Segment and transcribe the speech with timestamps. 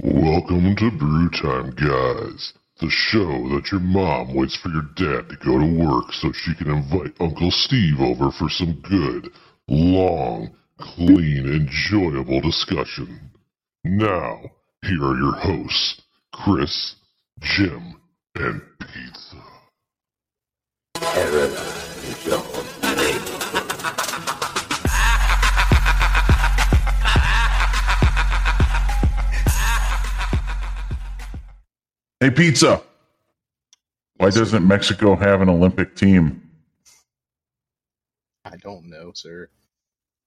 [0.00, 2.54] Welcome to Brew Time, guys.
[2.80, 6.54] The show that your mom waits for your dad to go to work so she
[6.54, 9.30] can invite Uncle Steve over for some good,
[9.68, 13.30] long, clean, enjoyable discussion.
[13.84, 14.40] Now,
[14.82, 16.00] here are your hosts,
[16.32, 16.94] Chris,
[17.40, 18.00] Jim,
[18.34, 19.42] and Pizza.
[32.22, 32.80] Hey, pizza.
[34.18, 36.52] Why doesn't Mexico have an Olympic team?
[38.44, 39.48] I don't know, sir.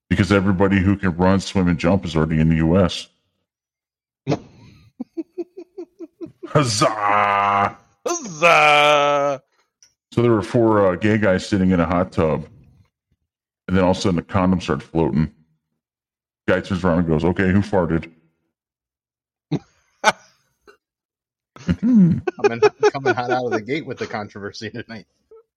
[0.09, 3.07] Because everybody who can run, swim, and jump is already in the U.S.
[6.47, 7.77] Huzzah!
[8.05, 9.41] Huzzah!
[10.11, 12.45] So there were four uh, gay guys sitting in a hot tub,
[13.69, 15.33] and then all of a sudden the condom started floating.
[16.45, 18.11] Guy turns around and goes, "Okay, who farted?"
[19.49, 19.57] Hmm.
[21.81, 25.05] Coming, coming hot out of the gate with the controversy tonight.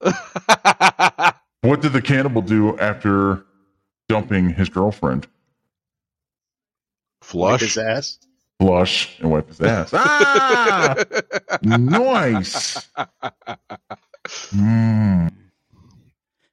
[1.62, 3.44] What did the cannibal do after
[4.08, 5.26] dumping his girlfriend?
[7.34, 8.20] Wipe his ass.
[8.60, 9.90] Flush and wipe his ass.
[9.92, 10.94] ah,
[11.62, 12.88] nice.
[14.54, 15.32] Mm.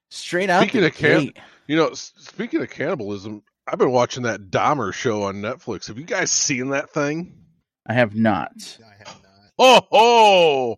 [0.10, 1.38] Straight out Speaking the of can- gate.
[1.68, 5.88] You know, speaking of cannibalism, I've been watching that Dahmer show on Netflix.
[5.88, 7.38] Have you guys seen that thing?
[7.88, 8.80] I have not.
[8.84, 9.22] I have
[9.58, 9.88] not.
[9.92, 10.78] Oh,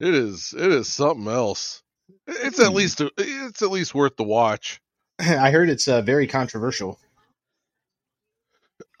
[0.00, 0.54] it is.
[0.56, 1.82] It is something else.
[2.26, 3.00] It's at least.
[3.18, 4.80] It's at least worth the watch.
[5.18, 6.98] I heard it's uh, very controversial.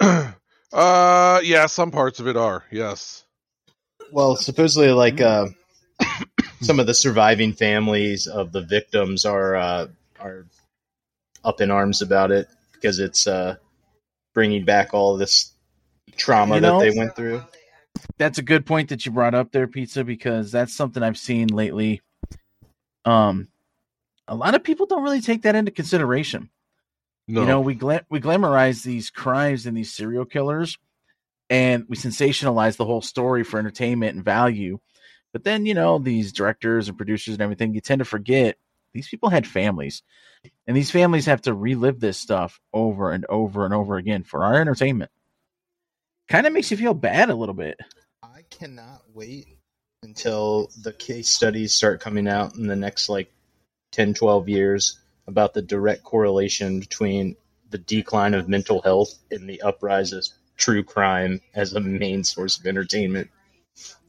[0.00, 0.32] uh,
[0.72, 2.64] yeah, some parts of it are.
[2.70, 3.24] Yes.
[4.12, 5.46] Well, supposedly, like uh,
[6.60, 9.86] some of the surviving families of the victims are uh,
[10.20, 10.46] are
[11.44, 13.56] up in arms about it because it's uh,
[14.34, 15.52] bringing back all this
[16.16, 17.42] trauma You that they went through.
[18.18, 21.48] That's a good point that you brought up there, Pizza, because that's something I've seen
[21.48, 22.00] lately.
[23.04, 23.48] Um,
[24.28, 26.50] a lot of people don't really take that into consideration.
[27.28, 27.42] No.
[27.42, 30.78] You know, we gla- we glamorize these crimes and these serial killers,
[31.50, 34.78] and we sensationalize the whole story for entertainment and value.
[35.32, 38.56] But then, you know, these directors and producers and everything, you tend to forget
[38.92, 40.02] these people had families,
[40.66, 44.44] and these families have to relive this stuff over and over and over again for
[44.44, 45.10] our entertainment.
[46.32, 47.78] Kind of makes you feel bad a little bit.
[48.22, 49.48] I cannot wait
[50.02, 53.30] until the case studies start coming out in the next like
[53.90, 57.36] 10, 12 years about the direct correlation between
[57.68, 60.26] the decline of mental health and the uprise of
[60.56, 63.28] true crime as a main source of entertainment.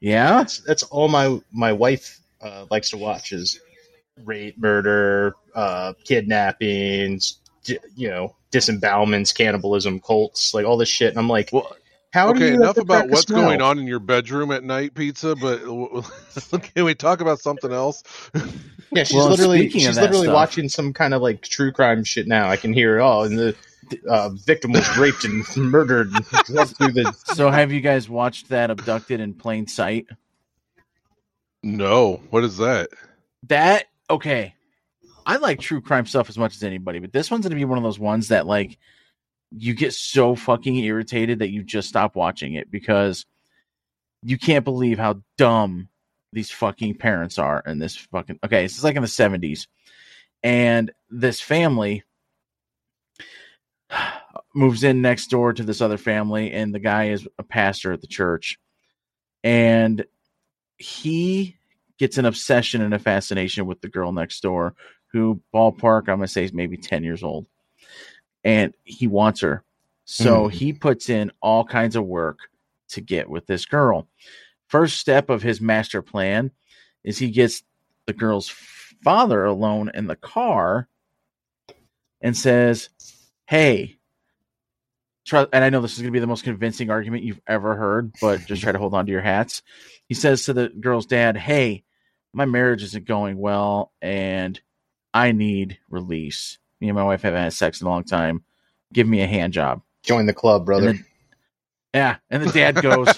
[0.00, 3.60] yeah, That's that's all my my wife uh, likes to watch is
[4.24, 7.40] rape, murder, uh, kidnappings,
[7.96, 11.10] you know, disembowelments, cannibalism, cults, like all this shit.
[11.10, 11.74] And I'm like, Well,
[12.12, 15.34] how do okay, you enough about what's going on in your bedroom at night, pizza.
[15.34, 15.60] But
[16.74, 18.04] can we talk about something else?
[18.92, 22.28] Yeah, she's Well, literally she's literally stuff- watching some kind of like true crime shit
[22.28, 22.48] now.
[22.48, 23.56] I can hear oh, and the
[24.08, 27.12] uh, victim was raped and murdered and through the.
[27.34, 30.06] So, have you guys watched that Abducted in Plain Sight?
[31.62, 32.20] No.
[32.30, 32.90] What is that?
[33.48, 34.54] That okay.
[35.26, 37.78] I like true crime stuff as much as anybody, but this one's gonna be one
[37.78, 38.78] of those ones that like
[39.50, 43.24] you get so fucking irritated that you just stop watching it because
[44.22, 45.88] you can't believe how dumb
[46.32, 49.68] these fucking parents are in this fucking okay, this is like in the seventies.
[50.42, 52.02] And this family
[54.54, 58.00] moves in next door to this other family, and the guy is a pastor at
[58.00, 58.58] the church.
[59.42, 60.04] And
[60.78, 61.56] he
[61.98, 64.74] gets an obsession and a fascination with the girl next door,
[65.14, 67.46] who ballpark I'm gonna say is maybe ten years old,
[68.42, 69.62] and he wants her.
[70.04, 70.50] So hmm.
[70.50, 72.40] he puts in all kinds of work
[72.88, 74.08] to get with this girl.
[74.66, 76.50] First step of his master plan
[77.04, 77.62] is he gets
[78.06, 80.88] the girl's father alone in the car
[82.20, 82.90] and says,
[83.46, 83.96] "Hey."
[85.26, 87.74] Try, and I know this is going to be the most convincing argument you've ever
[87.74, 89.62] heard, but just try to hold on to your hats.
[90.06, 91.82] He says to the girl's dad, Hey,
[92.34, 94.60] my marriage isn't going well and
[95.14, 96.58] I need release.
[96.80, 98.44] Me and my wife haven't had sex in a long time.
[98.92, 99.80] Give me a hand job.
[100.02, 100.90] Join the club, brother.
[100.90, 101.06] And then-
[101.94, 102.16] yeah.
[102.28, 103.08] And the dad goes,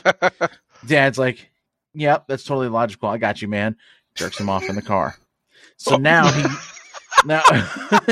[0.86, 1.50] Dad's like,
[1.96, 3.08] Yep, that's totally logical.
[3.08, 3.76] I got you, man.
[4.14, 5.16] Jerks him off in the car.
[5.78, 6.44] So now he,
[7.24, 7.42] now,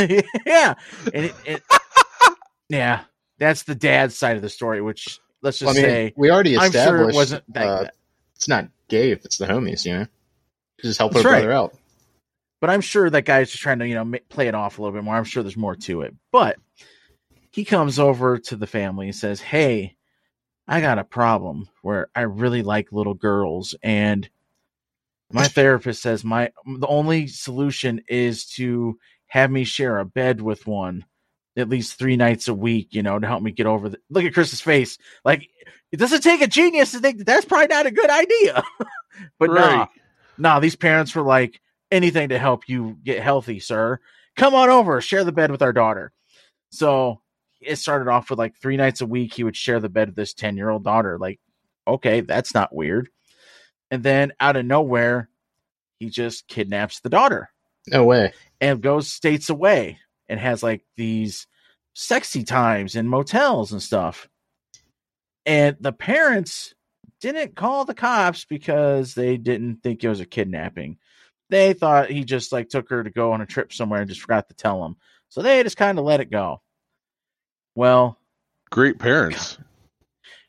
[0.46, 0.75] yeah.
[1.12, 1.62] And it, it,
[2.70, 3.04] yeah,
[3.38, 6.54] that's the dad's side of the story, which let's just I mean, say, we already
[6.54, 7.88] established sure it wasn't that, uh,
[8.36, 10.06] it's not gay if it's the homies, you know.
[10.81, 11.42] Just help our right.
[11.42, 11.75] brother out.
[12.64, 14.96] But I'm sure that guy's just trying to, you know, play it off a little
[14.96, 15.14] bit more.
[15.14, 16.14] I'm sure there's more to it.
[16.32, 16.56] But
[17.50, 19.96] he comes over to the family and says, Hey,
[20.66, 24.26] I got a problem where I really like little girls and
[25.31, 30.67] my therapist says my the only solution is to have me share a bed with
[30.67, 31.05] one
[31.58, 34.25] at least three nights a week, you know, to help me get over the look
[34.25, 34.96] at Chris's face.
[35.22, 35.50] Like
[35.93, 38.62] it doesn't take a genius to think that that's probably not a good idea.
[39.38, 39.87] but nah,
[40.38, 41.60] nah, these parents were like,
[41.94, 43.99] anything to help you get healthy, sir.
[44.37, 46.12] Come on over, share the bed with our daughter.
[46.70, 47.20] So
[47.61, 49.32] it started off with like three nights a week.
[49.32, 51.19] He would share the bed with this 10 year old daughter.
[51.19, 51.41] Like,
[51.87, 53.08] okay, that's not weird.
[53.91, 55.29] And then out of nowhere,
[56.00, 57.49] he just kidnaps the daughter
[57.87, 58.32] No way.
[58.61, 59.99] and goes states away
[60.29, 61.46] and has like these
[61.94, 64.29] sexy times in motels and stuff.
[65.46, 66.75] And the parents
[67.20, 70.99] didn't call the cops because they didn't think it was a kidnapping.
[71.50, 74.20] They thought he just like took her to go on a trip somewhere and just
[74.20, 74.96] forgot to tell them.
[75.29, 76.62] So they just kind of let it go.
[77.75, 78.19] Well,
[78.70, 79.58] Great parents.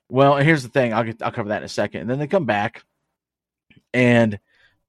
[0.09, 0.93] well, here's the thing.
[0.93, 2.01] I'll get I'll cover that in a second.
[2.01, 2.83] And then they come back,
[3.93, 4.39] and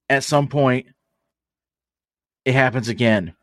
[0.08, 0.86] at some point,
[2.44, 3.34] it happens again.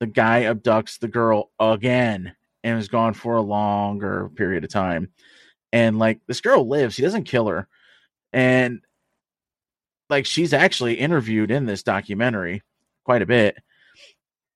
[0.00, 5.10] The guy abducts the girl again and is gone for a longer period of time.
[5.72, 7.66] And like this girl lives, he doesn't kill her.
[8.32, 8.80] And
[10.08, 12.62] like she's actually interviewed in this documentary
[13.04, 13.56] quite a bit.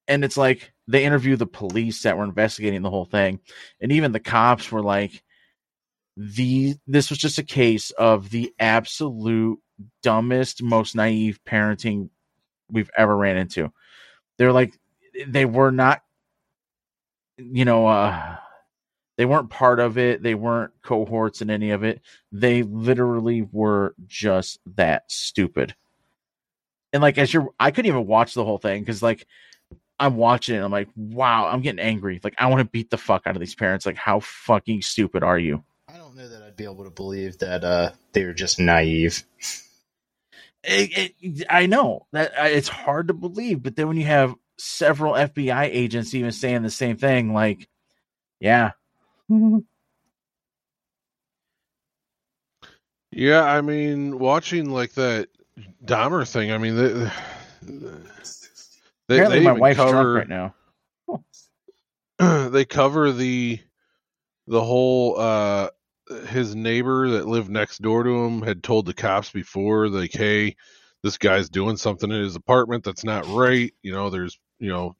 [0.09, 3.41] And it's like they interview the police that were investigating the whole thing.
[3.81, 5.23] And even the cops were like,
[6.17, 9.59] the this was just a case of the absolute
[10.03, 12.11] dumbest, most naive parenting
[12.71, 13.73] we've ever ran into.
[14.37, 14.75] They're like
[15.27, 16.03] they were not
[17.37, 18.37] you know uh
[19.21, 20.23] they weren't part of it.
[20.23, 22.01] They weren't cohorts in any of it.
[22.33, 25.75] They literally were just that stupid.
[26.95, 29.27] And like as you're i couldn't even watch the whole thing because like
[29.99, 30.59] i'm watching it.
[30.61, 32.19] And i'm like wow i'm getting angry.
[32.25, 33.85] Like i want to beat the fuck out of these parents.
[33.85, 35.63] Like how fucking stupid are you?
[35.87, 39.23] I don't know that I'd be able to believe that uh, they were just naive.
[40.65, 44.35] it, it, I know that uh, it's hard to believe, but then when you have
[44.57, 47.69] several FBI agents even saying the same thing, like,
[48.41, 48.71] yeah,
[53.13, 55.29] Yeah, I mean, watching like that
[55.85, 56.53] Dahmer thing.
[56.53, 57.11] I mean, they,
[59.09, 60.55] they, apparently they my wife's drunk cover right now.
[62.51, 63.59] they cover the
[64.47, 65.71] the whole uh
[66.29, 70.57] his neighbor that lived next door to him had told the cops before like hey
[71.03, 74.97] this guy's doing something in his apartment that's not right you know there's you know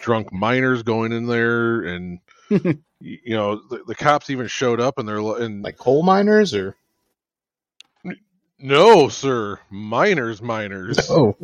[0.00, 2.18] drunk minors going in there and
[3.04, 6.76] you know the, the cops even showed up and they're and Like coal miners or?
[8.58, 9.60] No sir.
[9.70, 10.98] Miners miners.
[11.10, 11.36] Oh,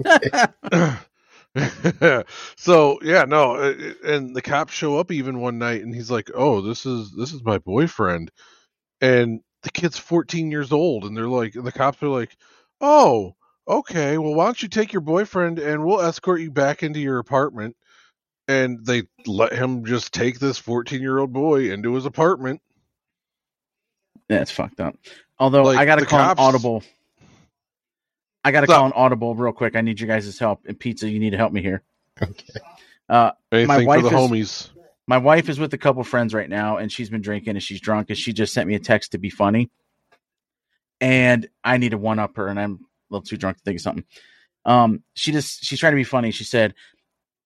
[2.57, 3.75] so yeah no uh,
[4.05, 7.33] and the cops show up even one night and he's like oh this is this
[7.33, 8.31] is my boyfriend.
[9.01, 12.37] And the kid's 14 years old and they're like and the cops are like
[12.81, 13.35] oh
[13.69, 14.17] okay.
[14.17, 17.77] Well why don't you take your boyfriend and we'll escort you back into your apartment
[18.51, 22.61] and they let him just take this 14 year old boy into his apartment
[24.29, 24.97] That's fucked up.
[25.39, 26.83] Although Like, I got to the call an audible.
[28.45, 29.77] I got to What's call an audible real quick.
[29.77, 30.61] I need you guys' help.
[30.67, 31.83] And pizza, you need to help me here.
[32.23, 32.35] okay.
[33.09, 34.71] Uh, anything wife for the is- homies
[35.11, 37.81] my wife is with a couple friends right now, and she's been drinking and she's
[37.81, 39.69] drunk, and she just sent me a text to be funny.
[41.01, 43.79] And I need to one up her, and I'm a little too drunk to think
[43.79, 44.05] of something.
[44.65, 46.31] Um, she just she's trying to be funny.
[46.31, 46.75] She said,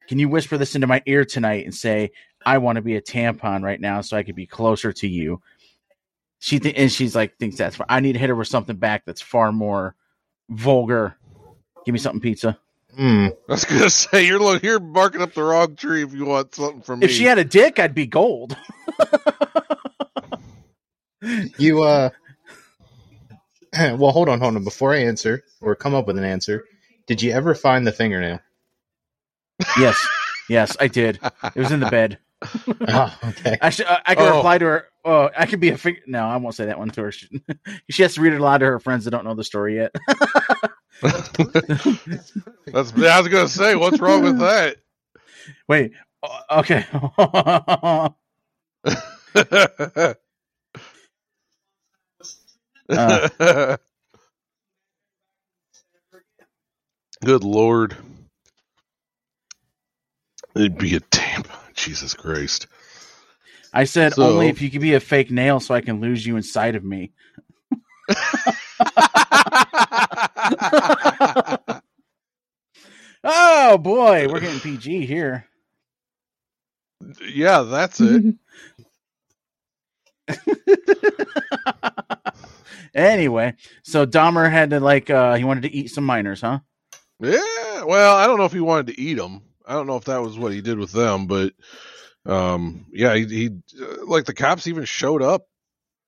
[0.08, 2.12] "Can you whisper this into my ear tonight and say
[2.44, 5.40] I want to be a tampon right now so I could be closer to you?"
[6.38, 7.78] She th- and she's like thinks that's.
[7.88, 9.94] I need to hit her with something back that's far more
[10.50, 11.16] vulgar.
[11.86, 12.58] Give me something, pizza.
[12.96, 13.28] Hmm.
[13.48, 16.54] I was gonna say you're lo- you're barking up the wrong tree if you want
[16.54, 17.06] something from me.
[17.06, 18.56] If she had a dick, I'd be gold.
[21.58, 22.10] You uh.
[23.76, 24.62] Well, hold on, hold on.
[24.62, 26.64] Before I answer or come up with an answer,
[27.08, 28.38] did you ever find the fingernail?
[29.78, 30.08] Yes,
[30.48, 31.18] yes, I did.
[31.54, 32.18] It was in the bed.
[32.88, 33.56] oh, okay.
[33.62, 33.86] I should.
[33.86, 34.36] Uh, I could Oh.
[34.36, 34.84] reply to her.
[35.04, 36.02] Oh, I could be a fig.
[36.06, 37.12] No, I won't say that one to her.
[37.12, 37.28] She,
[37.90, 39.94] she has to read it aloud to her friends that don't know the story yet.
[41.02, 44.76] That's I was gonna say, what's wrong with that?
[45.68, 45.92] Wait.
[46.22, 46.84] uh, Okay.
[52.88, 53.76] Uh.
[57.24, 57.96] Good lord.
[60.56, 61.58] It'd be a tampon.
[61.74, 62.66] Jesus Christ.
[63.72, 66.24] I said So- only if you could be a fake nail, so I can lose
[66.26, 67.12] you inside of me.
[73.24, 75.46] oh boy, we're getting PG here.
[77.26, 78.34] Yeah, that's it.
[82.94, 86.60] anyway, so Dahmer had to like uh he wanted to eat some minors, huh?
[87.20, 89.42] Yeah, well, I don't know if he wanted to eat them.
[89.66, 91.52] I don't know if that was what he did with them, but
[92.26, 95.46] um, yeah, he, he uh, like the cops even showed up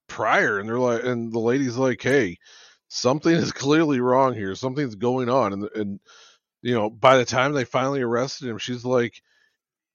[0.09, 2.39] prior, and they're like, and the lady's like, "Hey,
[2.89, 4.55] something is clearly wrong here.
[4.55, 6.01] Something's going on," and and
[6.63, 9.21] you know, by the time they finally arrested him, she's like,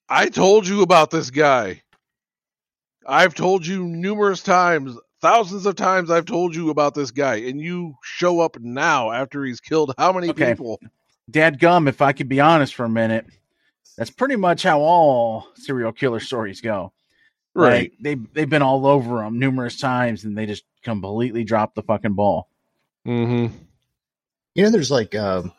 [0.10, 1.82] "I told you about this guy.
[3.06, 7.62] I've told you numerous times." Thousands of times I've told you about this guy, and
[7.62, 10.56] you show up now after he's killed how many Okay.
[10.56, 10.80] people?
[11.30, 13.28] Dad gum, if I could be honest for a minute,
[13.98, 16.94] that's pretty much how all serial killer stories go.
[17.54, 17.92] Right.
[17.92, 21.84] Like, they they've been all over them numerous times, and they just completely drop the
[21.84, 22.48] fucking ball.
[23.06, 23.54] Mm-hmm.
[24.56, 25.52] You know, there's like um,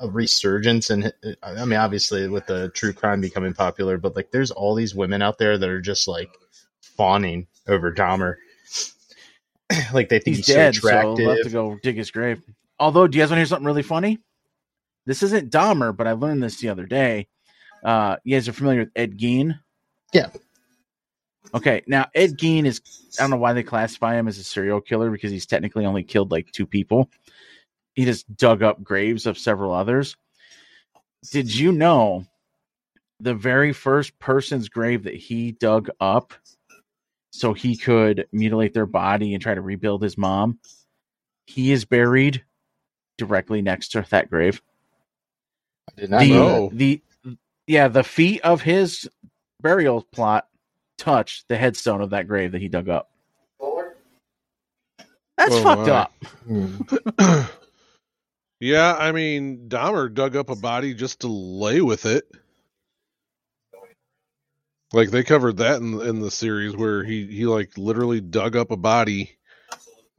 [0.00, 1.12] a resurgence, and
[1.42, 5.22] I mean, obviously with the true crime becoming popular, but like, there's all these women
[5.22, 6.30] out there that are just like
[6.80, 8.36] fawning over Dahmer.
[9.92, 11.36] like they think He's, he's, dead, so so we'll attractive.
[11.36, 12.42] have to go dig his grave.
[12.80, 14.18] Although, do you guys want to hear something really funny?
[15.06, 17.28] This isn't Dahmer, but I learned this the other day.
[17.82, 19.58] Uh, you guys are familiar with Ed Gein?
[20.12, 20.28] Yeah.
[21.54, 22.80] Okay, now Ed Gein is
[23.18, 26.02] I don't know why they classify him as a serial killer because he's technically only
[26.02, 27.10] killed like two people.
[27.94, 30.16] He just dug up graves of several others.
[31.30, 32.26] Did you know
[33.20, 36.32] the very first person's grave that he dug up
[37.30, 40.58] so he could mutilate their body and try to rebuild his mom?
[41.46, 42.44] He is buried
[43.18, 44.62] directly next to that grave
[45.90, 47.02] I did not the know the
[47.66, 49.08] yeah the feet of his
[49.60, 50.48] burial plot
[50.98, 53.10] touch the headstone of that grave that he dug up.
[55.38, 55.88] That's Oh, fucked my.
[55.88, 56.12] up.
[56.46, 56.76] Hmm.
[58.60, 62.24] yeah, I mean, Dahmer dug up a body just to lay with it.
[64.92, 68.70] Like they covered that in in the series where he he like literally dug up
[68.70, 69.38] a body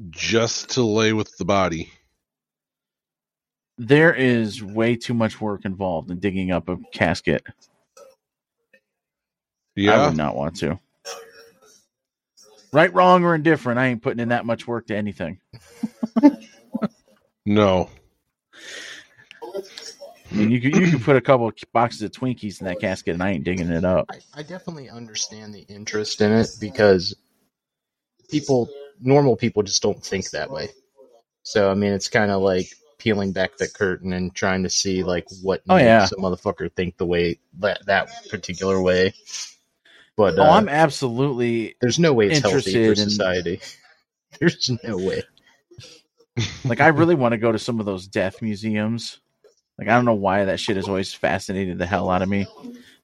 [0.10, 1.92] just to lay with the body.
[3.78, 7.44] There is way too much work involved in digging up a casket.
[9.76, 9.94] Yeah.
[9.94, 10.80] I would not want to.
[12.72, 15.40] Right, wrong, or indifferent, I ain't putting in that much work to anything.
[17.46, 17.90] no,
[20.34, 22.80] I mean, you could you could put a couple of boxes of Twinkies in that
[22.80, 24.10] casket, and I ain't digging it up.
[24.10, 27.16] I, I definitely understand the interest in it because
[28.30, 28.68] people,
[29.00, 30.70] normal people, just don't think that way.
[31.44, 35.04] So I mean, it's kind of like peeling back the curtain and trying to see
[35.04, 36.00] like what Oh, yeah.
[36.02, 39.14] makes a motherfucker think the way that that particular way.
[40.16, 43.62] But Oh, uh, I'm absolutely there's no way it's healthy for interested in- society.
[44.40, 45.22] There's no way.
[46.66, 49.20] like I really want to go to some of those death museums.
[49.78, 52.48] Like I don't know why that shit has always fascinated the hell out of me.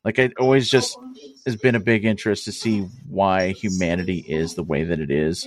[0.03, 0.97] Like it always just
[1.45, 5.45] has been a big interest to see why humanity is the way that it is.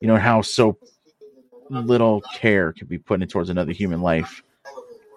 [0.00, 0.78] You know how so
[1.70, 4.42] little care can be put in towards another human life.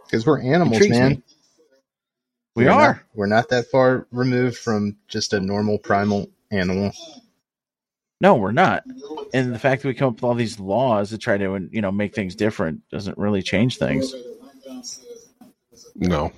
[0.06, 1.10] Because we're animals, man.
[1.12, 1.22] me.
[2.56, 3.04] We We're not- are.
[3.16, 6.92] we're not that far removed from just a normal primal animal.
[8.22, 8.84] No, we're not.
[9.34, 11.82] And the fact that we come up with all these laws to try to you
[11.82, 14.14] know make things different doesn't really change things.
[15.96, 16.32] no,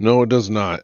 [0.00, 0.80] no, it does not.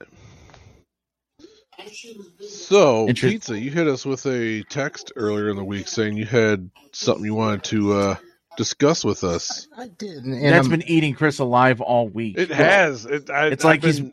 [2.75, 6.26] So, Inter- pizza, you hit us with a text earlier in the week saying you
[6.26, 8.16] had something you wanted to uh,
[8.57, 9.69] discuss with us.
[9.76, 10.33] I didn't.
[10.33, 12.37] and That's I'm- been eating Chris alive all week.
[12.37, 13.04] It has.
[13.07, 14.12] It, I, It's like I've he's- been-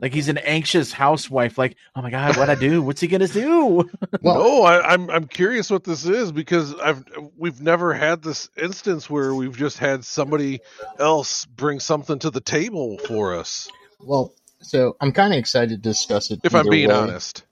[0.00, 1.58] Like he's an anxious housewife.
[1.58, 2.80] Like, oh my god, what I do?
[2.80, 3.90] What's he gonna do?
[4.22, 7.04] well, no, I, I'm I'm curious what this is because I've
[7.36, 10.60] we've never had this instance where we've just had somebody
[10.98, 13.68] else bring something to the table for us.
[13.98, 14.32] well.
[14.62, 16.40] So I'm kind of excited to discuss it.
[16.44, 16.94] If I'm being way.
[16.94, 17.44] honest,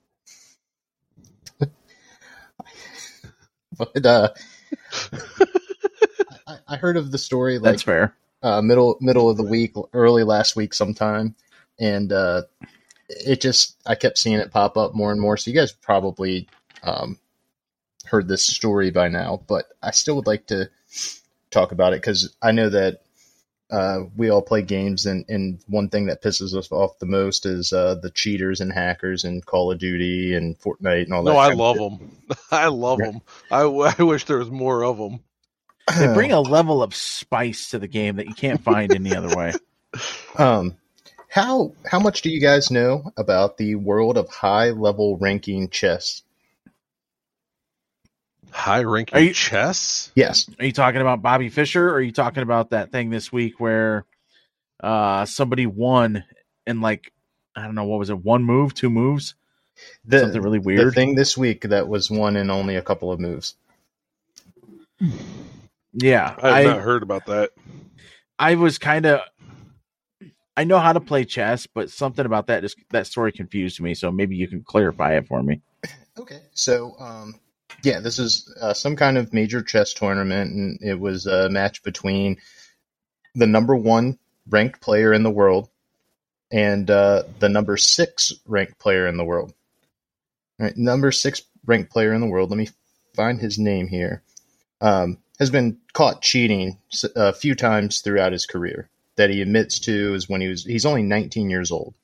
[3.78, 4.28] but uh,
[6.46, 8.14] I, I heard of the story like That's fair.
[8.42, 11.34] uh, middle middle of the week, early last week sometime,
[11.78, 12.42] and uh,
[13.08, 15.36] it just I kept seeing it pop up more and more.
[15.36, 16.48] So you guys probably
[16.82, 17.18] um,
[18.04, 20.70] heard this story by now, but I still would like to
[21.50, 23.02] talk about it because I know that
[23.70, 27.44] uh, we all play games, and, and one thing that pisses us off the most
[27.44, 31.32] is uh, the cheaters and hackers in Call of Duty and Fortnite and all that.
[31.32, 32.18] no, I love them.
[32.50, 33.20] I love them.
[33.50, 35.20] I, I wish there was more of them.
[35.98, 39.36] They bring a level of spice to the game that you can't find any other
[39.36, 39.52] way.
[40.36, 40.76] Um,
[41.28, 46.22] how how much do you guys know about the world of high level ranking chess?
[48.50, 50.10] High Are ranking you- chess.
[50.14, 50.48] Yes.
[50.58, 53.58] Are you talking about Bobby Fischer or are you talking about that thing this week
[53.60, 54.04] where
[54.80, 56.24] uh somebody won
[56.66, 57.12] in like
[57.56, 59.34] I don't know what was it, one move, two moves,
[60.04, 60.78] The, something really weird.
[60.78, 60.94] the weird.
[60.94, 63.56] thing this week that was won in only a couple of moves.
[65.92, 67.50] yeah, I have I not heard about that.
[68.38, 69.20] I was kind of.
[70.56, 73.94] I know how to play chess, but something about that just that story confused me.
[73.94, 75.60] So maybe you can clarify it for me.
[76.18, 77.34] Okay, so um,
[77.82, 81.82] yeah, this is uh, some kind of major chess tournament, and it was a match
[81.82, 82.38] between
[83.34, 84.18] the number one
[84.48, 85.68] ranked player in the world
[86.50, 89.52] and uh, the number six ranked player in the world.
[90.58, 92.50] All right, number six ranked player in the world.
[92.50, 92.68] Let me
[93.14, 94.22] find his name here.
[94.80, 96.78] Um, has been caught cheating
[97.14, 98.88] a few times throughout his career.
[99.16, 101.94] That he admits to is when he was he's only 19 years old.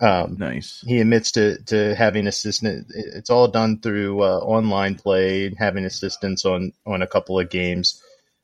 [0.00, 0.84] Um, Nice.
[0.86, 2.86] he admits to to having assistant.
[2.90, 7.48] It's all done through uh, online play, and having assistance on on a couple of
[7.50, 8.02] games.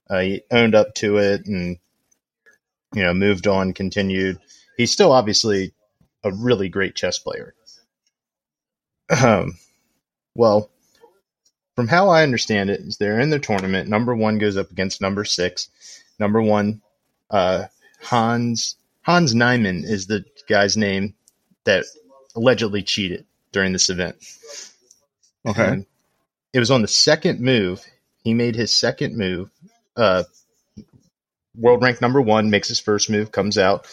[0.09, 1.79] Uh, he owned up to it and
[2.95, 4.39] you know moved on, continued.
[4.77, 5.73] He's still obviously
[6.25, 7.55] a really great chess player.
[9.23, 9.59] Um,
[10.35, 10.71] well,
[11.77, 13.89] from how I understand it, is they're in the tournament.
[13.89, 15.69] Number one goes up against number six.
[16.19, 16.81] Number one,
[17.31, 17.67] uh,
[18.01, 21.15] Hans Hans Niemann is the guy's name
[21.65, 21.85] that
[22.35, 24.17] allegedly cheated during this event.
[25.47, 25.67] Okay.
[25.67, 25.87] And
[26.53, 27.85] it was on the second move.
[28.23, 29.51] He made his second move.
[29.97, 30.25] Uh,
[31.57, 33.87] world rank number one makes his first move, comes out.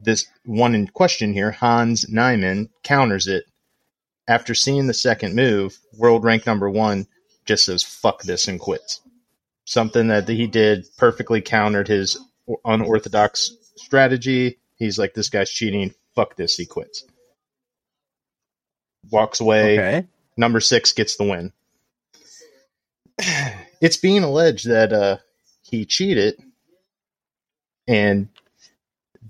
[0.00, 3.44] This one in question here, Hans Niemann, counters it.
[4.26, 7.06] After seeing the second move, world rank number one
[7.44, 9.00] just says "fuck this" and quits.
[9.66, 12.18] Something that he did perfectly countered his
[12.64, 14.58] unorthodox strategy.
[14.76, 15.94] He's like, "This guy's cheating.
[16.14, 17.04] Fuck this." He quits.
[19.10, 20.06] Walks away Okay.
[20.36, 21.52] number six gets the win.
[23.80, 25.18] It's being alleged that uh,
[25.60, 26.40] he cheated,
[27.86, 28.28] and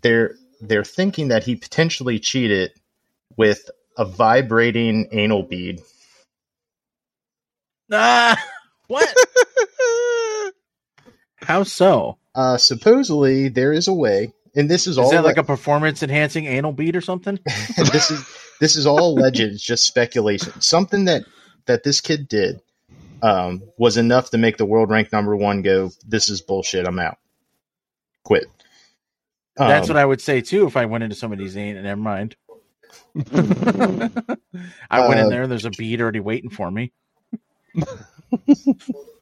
[0.01, 2.71] they're they're thinking that he potentially cheated
[3.37, 5.81] with a vibrating anal bead.
[7.91, 8.41] Ah,
[8.87, 9.13] what?
[11.37, 12.19] How so?
[12.33, 16.03] Uh, supposedly, there is a way, and this is, Is all that like a performance
[16.03, 17.39] enhancing anal bead or something?
[17.77, 18.25] this is
[18.61, 19.41] this is all alleged.
[19.41, 20.61] It's just speculation.
[20.61, 21.25] Something that
[21.67, 22.61] that this kid did
[23.23, 25.91] um, was enough to make the world rank number one go.
[26.07, 26.87] This is bullshit.
[26.87, 27.19] I'm out.
[28.25, 28.45] Quit.
[29.65, 31.83] That's Um, what I would say too if I went into somebody's ain't.
[31.83, 32.37] Never mind.
[34.91, 35.47] I went in Uh, there.
[35.47, 36.93] There's a bead already waiting for me.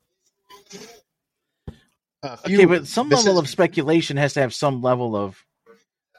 [2.23, 5.45] a few- Okay, but some level is- of speculation has to have some level of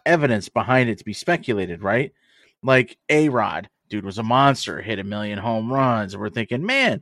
[0.06, 2.12] evidence behind it to be speculated, right?
[2.62, 6.66] Like A Rod, dude was a monster, hit a million home runs, and we're thinking,
[6.66, 7.02] man,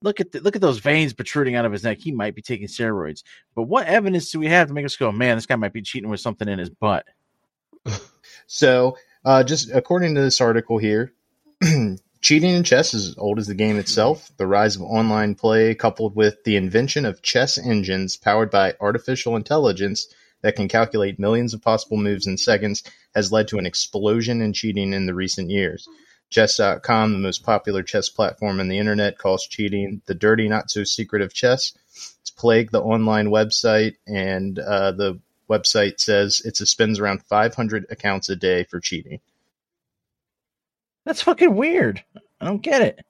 [0.00, 1.98] look at the, look at those veins protruding out of his neck.
[2.00, 3.22] He might be taking steroids.
[3.54, 5.82] But what evidence do we have to make us go, man, this guy might be
[5.82, 7.06] cheating with something in his butt?
[8.46, 11.12] So, uh, just according to this article here,
[12.32, 14.30] cheating in chess is as old as the game itself.
[14.38, 19.36] The rise of online play, coupled with the invention of chess engines powered by artificial
[19.36, 20.06] intelligence
[20.40, 24.54] that can calculate millions of possible moves in seconds, has led to an explosion in
[24.54, 25.86] cheating in the recent years.
[26.30, 30.84] Chess.com, the most popular chess platform on the internet, calls cheating the dirty, not so
[30.84, 31.74] secret of chess.
[32.22, 38.30] It's plagued the online website, and uh, the website says it suspends around 500 accounts
[38.30, 39.20] a day for cheating.
[41.04, 42.02] That's fucking weird.
[42.40, 43.00] I don't get it.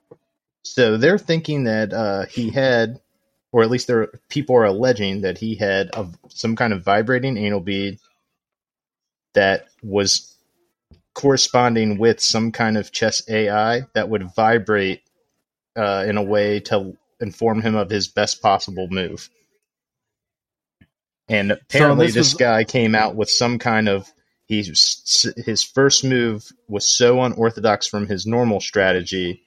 [0.64, 3.00] So they're thinking that uh, he had,
[3.52, 7.36] or at least there people are alleging that he had a, some kind of vibrating
[7.36, 7.98] anal bead
[9.34, 10.34] that was
[11.14, 15.02] corresponding with some kind of chess AI that would vibrate
[15.76, 19.28] uh, in a way to inform him of his best possible move.
[21.28, 24.10] And apparently, this this was- guy came out with some kind of
[24.46, 29.42] he's his first move was so unorthodox from his normal strategy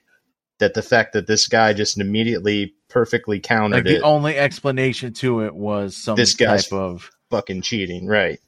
[0.60, 5.13] that the fact that this guy just immediately perfectly Like countered the it only explanation
[5.15, 8.39] to it was some This guy's- type of fucking cheating right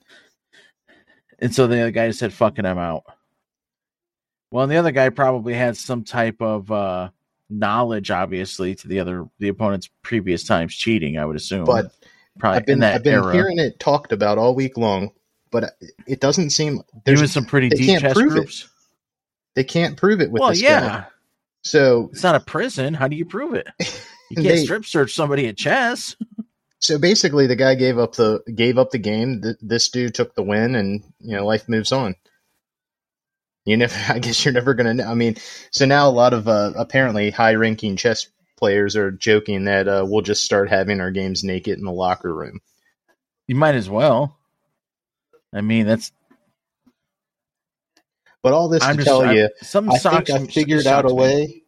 [1.39, 3.03] And so the other guy said, fucking I'm out.
[4.51, 7.09] Well, and the other guy probably had some type of uh,
[7.49, 11.17] knowledge, obviously, to the other the opponent's previous times cheating.
[11.17, 11.91] I would assume, but
[12.39, 15.09] probably i've been i've been era, hearing it talked about all week long
[15.51, 15.73] but
[16.07, 18.69] it doesn't seem there's even some pretty they deep can't chess prove it groups.
[19.55, 21.05] they can't prove it with Well, this yeah, guy
[21.63, 22.93] so it's not a prison.
[22.93, 23.67] How do you prove it?
[24.29, 26.15] You can't They- strip search somebody at chess.
[26.79, 30.35] so basically the guy gave up the gave up the game Th- this dude took
[30.35, 32.13] the win and you know life moves on
[33.65, 35.35] you never i guess you're never gonna know i mean
[35.71, 40.05] so now a lot of uh, apparently high ranking chess players are joking that uh,
[40.07, 42.59] we'll just start having our games naked in the locker room
[43.47, 44.36] You might as well.
[45.57, 46.11] I mean, that's
[48.43, 50.29] But all this I'm to just tell I- you, some I socks.
[50.31, 51.63] think I figured out a way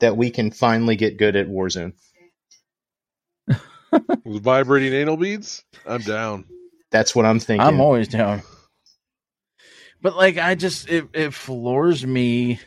[0.00, 1.92] that we can finally get good at Warzone.
[4.24, 6.46] With vibrating anal beads, I'm down.
[6.90, 7.66] That's what I'm thinking.
[7.66, 8.42] I'm always down.
[10.00, 12.58] But like, I just it, it floors me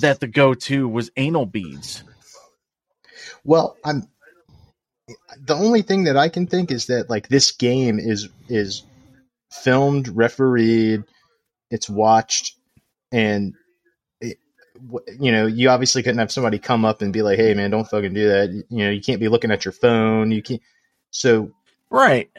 [0.00, 2.04] that the go-to was anal beads.
[3.44, 4.06] Well, I'm
[5.44, 8.84] the only thing that I can think is that like this game is is
[9.50, 11.04] filmed, refereed,
[11.70, 12.56] it's watched,
[13.12, 13.54] and
[14.20, 14.38] it,
[15.20, 17.88] you know you obviously couldn't have somebody come up and be like, "Hey, man, don't
[17.88, 20.30] fucking do that." You know, you can't be looking at your phone.
[20.30, 20.62] You can't.
[21.10, 21.50] So,
[21.90, 22.30] Right.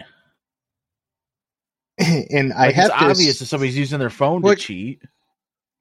[1.98, 5.02] and I Like, have it's to obvious if somebody's using their phone Like- to cheat.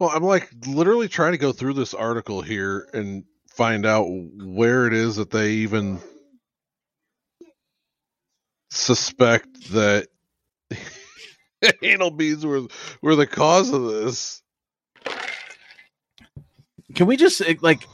[0.01, 4.87] Well, I'm like literally trying to go through this article here and find out where
[4.87, 5.99] it is that they even
[8.71, 10.09] suspect that
[11.83, 12.63] anal beads were
[13.03, 14.43] were the cause of this.
[16.95, 17.87] Can we just eh, like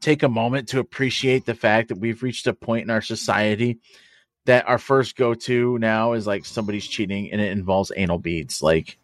[0.00, 3.78] take a moment to appreciate the fact that we've reached a point in our society
[4.46, 8.62] that our first go-to now is like somebody's cheating and it involves anal beads.
[8.62, 8.98] Like,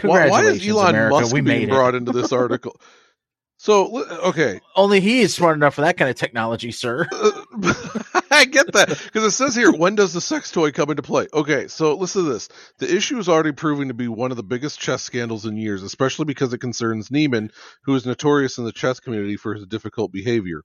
[0.00, 1.72] Why, why congratulations, is Elon America, Musk we being made it.
[1.72, 2.80] brought into this article?
[3.56, 7.06] so okay, Only he is smart enough for that kind of technology, sir.
[8.34, 11.26] I get that because it says here, when does the sex toy come into play?
[11.34, 12.48] Okay, so listen to this.
[12.78, 15.82] The issue is already proving to be one of the biggest chess scandals in years,
[15.82, 17.50] especially because it concerns Niemann,
[17.84, 20.62] who is notorious in the chess community for his difficult behavior.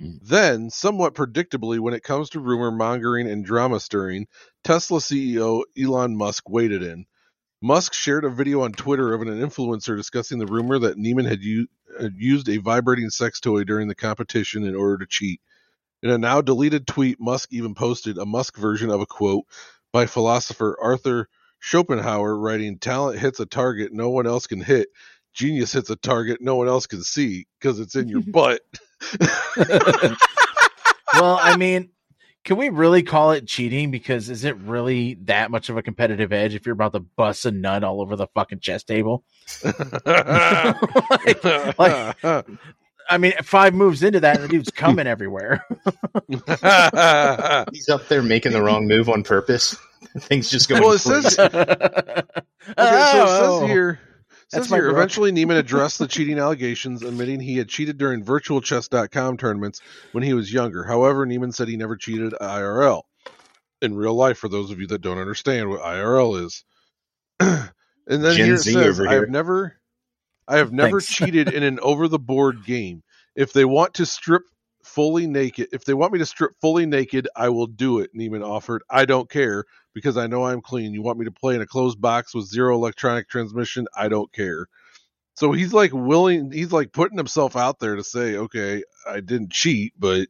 [0.00, 0.18] Mm.
[0.22, 4.26] Then, somewhat predictably, when it comes to rumor mongering and drama stirring,
[4.64, 7.04] Tesla CEO Elon Musk waded in.
[7.62, 11.42] Musk shared a video on Twitter of an influencer discussing the rumor that Niemann had,
[11.42, 11.68] u-
[12.00, 15.42] had used a vibrating sex toy during the competition in order to cheat.
[16.02, 19.44] In a now deleted tweet, Musk even posted a Musk version of a quote
[19.92, 24.88] by philosopher Arthur Schopenhauer writing, Talent hits a target no one else can hit.
[25.34, 28.62] Genius hits a target no one else can see because it's in your butt.
[31.14, 31.90] well, I mean,
[32.44, 33.90] can we really call it cheating?
[33.90, 37.44] Because is it really that much of a competitive edge if you're about to bust
[37.44, 39.22] a nut all over the fucking chess table?
[40.06, 41.44] like,
[41.78, 42.46] like-
[43.10, 45.64] I mean, five moves into that, and the dude's coming everywhere.
[47.72, 49.76] he's up there making the wrong move on purpose.
[50.20, 50.76] Things just go.
[50.80, 51.62] Well, it says- okay, Okay,
[52.68, 53.66] so it says oh, oh, oh.
[53.66, 54.00] here.
[54.52, 54.96] That's Says my here, book.
[54.96, 59.80] eventually Niemann addressed the cheating allegations, admitting he had cheated during virtualchess.com tournaments
[60.12, 60.82] when he was younger.
[60.84, 63.02] However, Niemann said he never cheated IRL.
[63.80, 66.64] In real life, for those of you that don't understand what IRL is.
[67.40, 67.70] and
[68.06, 69.79] then Gen here it Z says, I have never
[70.50, 71.06] I have never Thanks.
[71.14, 73.02] cheated in an over the board game.
[73.36, 74.42] If they want to strip
[74.82, 78.42] fully naked, if they want me to strip fully naked, I will do it, Niemann
[78.42, 78.82] offered.
[78.90, 80.92] I don't care because I know I'm clean.
[80.92, 83.86] You want me to play in a closed box with zero electronic transmission?
[83.96, 84.66] I don't care.
[85.36, 89.52] So he's like willing, he's like putting himself out there to say, okay, I didn't
[89.52, 90.26] cheat, but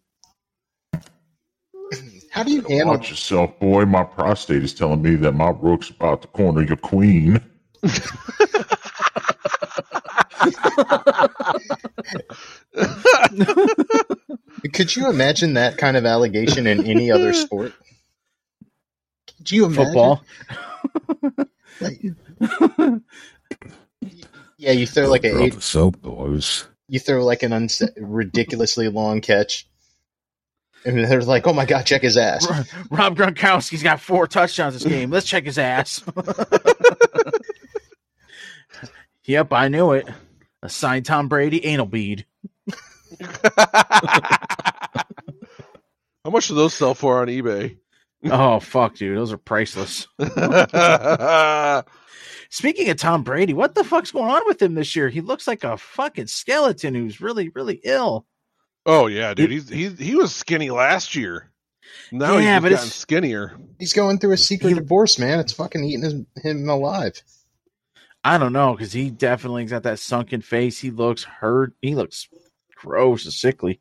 [2.30, 2.94] How do you handle?
[2.94, 3.86] Watch yourself, boy.
[3.86, 7.40] My prostate is telling me that my rook's about to corner your queen.
[14.72, 17.72] Could you imagine that kind of allegation in any other sport?
[19.38, 19.84] Could you imagine?
[19.84, 20.24] football.
[21.82, 22.02] Like,
[24.58, 26.68] yeah, you throw like a Brought eight, the soap boys.
[26.88, 29.66] you throw like an unse- ridiculously long catch,
[30.84, 32.46] and they're like, "Oh my god, check his ass."
[32.90, 35.08] Rob Gronkowski's got four touchdowns this game.
[35.10, 36.04] Let's check his ass.
[39.24, 40.06] yep, I knew it.
[40.62, 42.26] A signed Tom Brady anal bead.
[46.24, 47.78] how much do those sell for on eBay?
[48.24, 50.06] Oh fuck, dude, those are priceless.
[52.50, 55.08] Speaking of Tom Brady, what the fuck's going on with him this year?
[55.08, 58.26] He looks like a fucking skeleton who's really, really ill.
[58.84, 61.50] oh yeah, dude, he's he he was skinny last year.
[62.12, 63.56] Now Yeah, he's but gotten it's- skinnier.
[63.78, 65.38] He's going through a secret He- divorce, man.
[65.40, 67.22] It's fucking eating his, him alive.
[68.22, 70.78] I don't know because he definitely got that sunken face.
[70.78, 71.72] He looks hurt.
[71.80, 72.28] He looks
[72.76, 73.80] gross and sickly.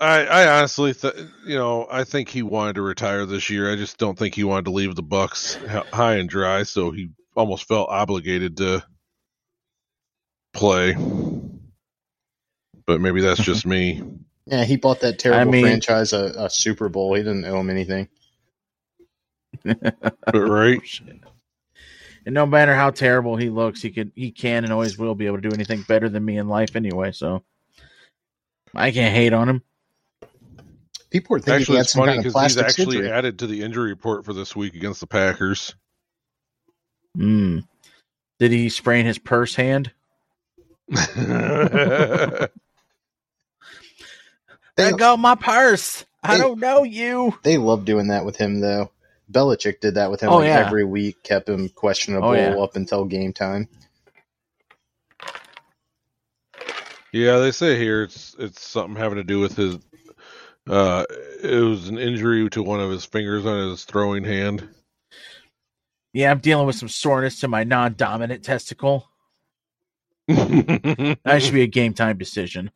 [0.00, 1.14] I, I honestly, th-
[1.46, 3.70] you know, I think he wanted to retire this year.
[3.70, 7.10] I just don't think he wanted to leave the Bucs high and dry, so he
[7.36, 8.84] almost felt obligated to
[10.52, 10.96] play.
[12.84, 14.02] But maybe that's just me.
[14.46, 17.14] Yeah, he bought that terrible mean- franchise a, a Super Bowl.
[17.14, 18.08] He didn't owe him anything.
[19.62, 19.94] But
[20.34, 20.80] right,
[21.26, 21.31] oh,
[22.24, 25.26] And no matter how terrible he looks, he could, he can, and always will be
[25.26, 27.12] able to do anything better than me in life anyway.
[27.12, 27.42] So
[28.74, 29.62] I can't hate on him.
[31.10, 33.10] People are thinking actually, he had it's some funny kind of because he's actually surgery.
[33.10, 35.74] added to the injury report for this week against the Packers.
[37.18, 37.64] Mm.
[38.38, 39.90] Did he sprain his purse hand?
[44.74, 46.06] They, Let go my purse.
[46.22, 47.38] I don't know you.
[47.42, 48.90] they love doing that with him though.
[49.32, 50.66] Belichick did that with him Oh, like yeah.
[50.66, 52.54] every week, kept him questionable Oh, yeah.
[52.56, 53.68] up until game time.
[57.12, 59.78] yeah, they say here it's it's something having to do with his.
[60.68, 61.04] Uh,
[61.42, 64.68] it was an injury to one of his fingers on his throwing hand.
[66.12, 69.08] Yeah, I'm dealing with some soreness to my non-dominant testicle.
[70.28, 72.70] That should be a game time decision.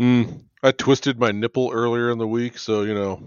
[0.00, 3.22] Mm, I twisted my nipple earlier in the week, so you know.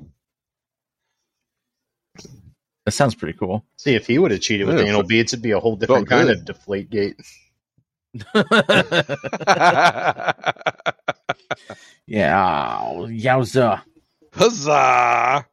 [2.86, 3.65] That sounds pretty cool.
[3.77, 6.08] See, if he would have cheated with Yeah, anal beads, it'd be a whole different
[6.08, 6.38] kind good.
[6.39, 7.19] of deflate gate.
[12.08, 13.82] yeah, yowza.
[14.34, 15.45] Huzzah!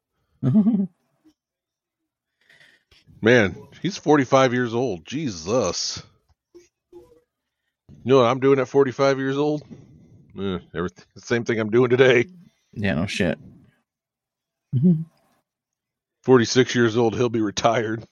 [3.21, 5.05] Man, he's 45 years old.
[5.07, 6.03] Jesus.
[6.93, 7.01] You
[8.05, 9.63] know what I'm doing at 45 years old?
[10.39, 12.27] Eh, everything, same thing I'm doing today.
[12.73, 13.39] yeah, no shit.
[16.25, 18.09] 46 years old, he'll be retired.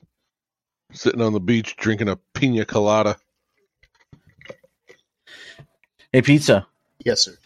[0.92, 3.16] Sitting on the beach drinking a pina colada.
[6.12, 6.66] Hey, pizza.
[7.03, 7.38] Yes, sir.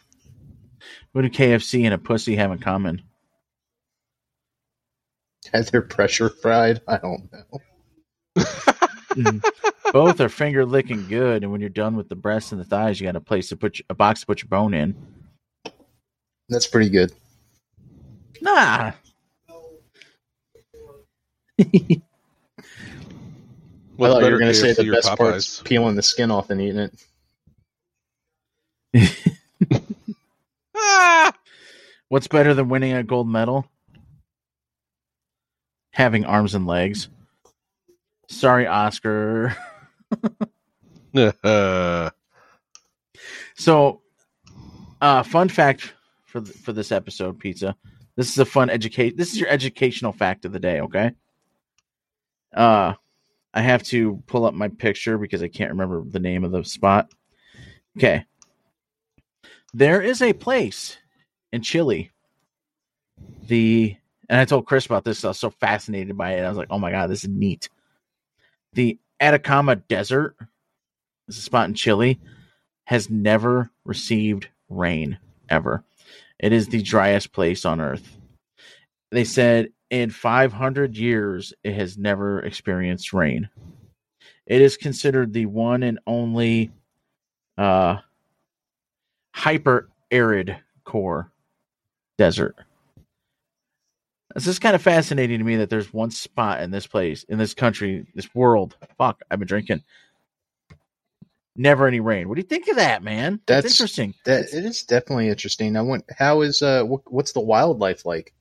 [1.13, 3.03] What do KFC and a pussy have in common?
[5.55, 6.81] Had their pressure fried.
[6.89, 7.61] I don't know.
[9.93, 13.01] Both are finger licking good, and when you're done with the breasts and the thighs,
[13.01, 14.97] you got a place to put your, a box to put your bone in.
[16.49, 17.13] That's pretty good.
[18.43, 18.93] Nah.
[21.59, 22.01] I thought
[23.99, 25.65] you better, were going to say the or best part's Popeyes?
[25.65, 26.91] peeling the skin off and eating
[28.95, 29.13] it.
[30.77, 31.33] Ah!
[32.09, 33.67] What's better than winning a gold medal?
[35.93, 37.09] Having arms and legs.
[38.29, 39.57] Sorry, Oscar.
[41.15, 42.11] Uh,
[43.59, 44.03] So,
[45.01, 45.95] uh, fun fact
[46.27, 47.75] for th- for this episode, pizza.
[48.15, 49.17] This is a fun educate.
[49.17, 50.81] This is your educational fact of the day.
[50.83, 51.13] Okay.
[52.57, 52.95] Uh,
[53.55, 56.65] I have to pull up my picture because I can't remember the name of the
[56.65, 57.11] spot.
[57.97, 58.25] Okay.
[59.73, 60.97] There is a place
[61.53, 62.11] in Chile.
[63.47, 63.97] The
[64.29, 65.25] and I told Chris about this.
[65.25, 66.43] I was so fascinated by it.
[66.43, 67.69] I was like, "Oh my god, this is neat."
[68.73, 70.37] The Atacama Desert,
[71.27, 72.21] this is a spot in Chile,
[72.85, 75.85] has never received rain ever.
[76.39, 78.17] It is the driest place on earth.
[79.11, 83.49] They said in 500 years it has never experienced rain.
[84.47, 86.71] It is considered the one and only
[87.59, 87.99] uh,
[89.35, 91.31] hyper arid core
[92.19, 92.57] desert.
[94.35, 97.39] This is kind of fascinating to me that there's one spot in this place, in
[97.39, 98.77] this country, this world.
[98.99, 99.83] Fuck, I've been drinking.
[101.57, 102.29] Never any rain.
[102.29, 103.41] What do you think of that, man?
[103.47, 104.15] That's, That's- interesting.
[104.27, 105.75] That it is definitely interesting.
[105.75, 106.05] I want.
[106.17, 106.85] How is uh?
[106.85, 108.35] What, what's the wildlife like?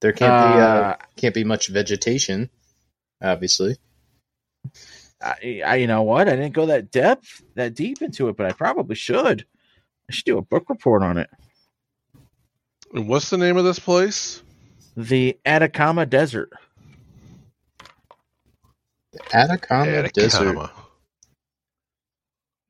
[0.00, 2.50] There can't be uh, Uh, can't be much vegetation,
[3.22, 3.76] obviously.
[5.20, 6.28] I, I, you know what?
[6.28, 9.44] I didn't go that depth, that deep into it, but I probably should.
[10.08, 11.28] I should do a book report on it.
[12.94, 14.42] and what's the name of this place?
[14.96, 16.52] The Atacama Desert.
[19.32, 20.70] Atacama, Desert.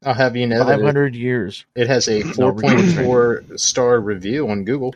[0.04, 1.66] I'll have you know that it, hundred years.
[1.74, 4.94] it has a No, four we're doing point four star review on Google.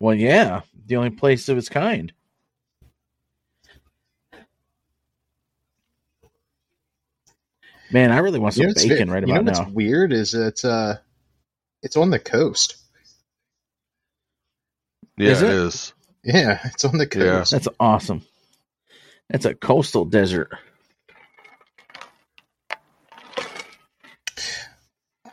[0.00, 2.12] Well, yeah, the only place of its kind.
[7.90, 9.66] Man, I really want some You know what's bacon ve- right you know what's now.
[9.66, 10.98] weird is it's uh,
[11.82, 12.76] it's on the coast.
[15.18, 15.50] Yeah, Is it it?
[15.50, 15.94] is.
[16.24, 17.44] Yeah, it's on the Yeah.
[17.44, 17.50] coast.
[17.50, 18.22] That's awesome.
[19.30, 20.50] That's a coastal desert.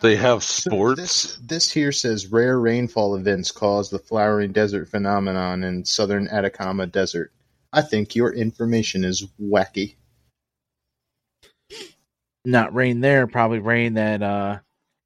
[0.02, 1.02] They have So sports.
[1.02, 6.88] This, this here says rare rainfall events cause the flowering desert phenomenon in southern Atacama
[6.88, 7.32] Desert.
[7.74, 9.96] I think your information is wacky.
[12.46, 14.60] Not rain there, probably rain that uh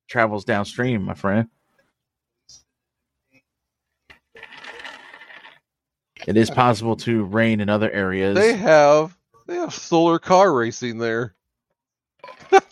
[0.08, 1.48] travels downstream, my friend.
[6.28, 8.36] It is possible to rain in other areas.
[8.36, 11.34] They have they have solar car racing there.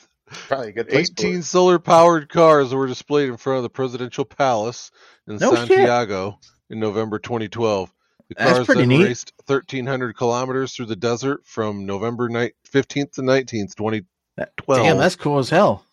[0.48, 1.10] Probably a good place.
[1.10, 1.44] for 18 it.
[1.44, 4.92] solar powered cars were displayed in front of the presidential palace
[5.28, 5.68] in No shit.
[5.68, 7.92] Santiago in November 2012.
[8.30, 9.04] The That's cars pretty then neat.
[9.06, 14.84] raced 1,300 kilometers through the desert from November ni- 15th to 19th, 2012.
[14.84, 15.86] Damn, that's cool as hell.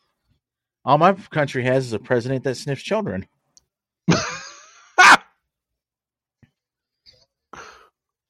[0.85, 3.27] All my country has is a president that sniffs children.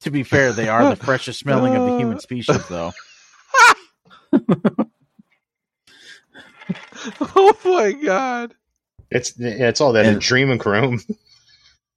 [0.01, 2.91] To be fair, they are the freshest smelling of the human species, though.
[7.21, 8.53] oh my god.
[9.11, 10.99] It's it's all that in Dream And- chrome.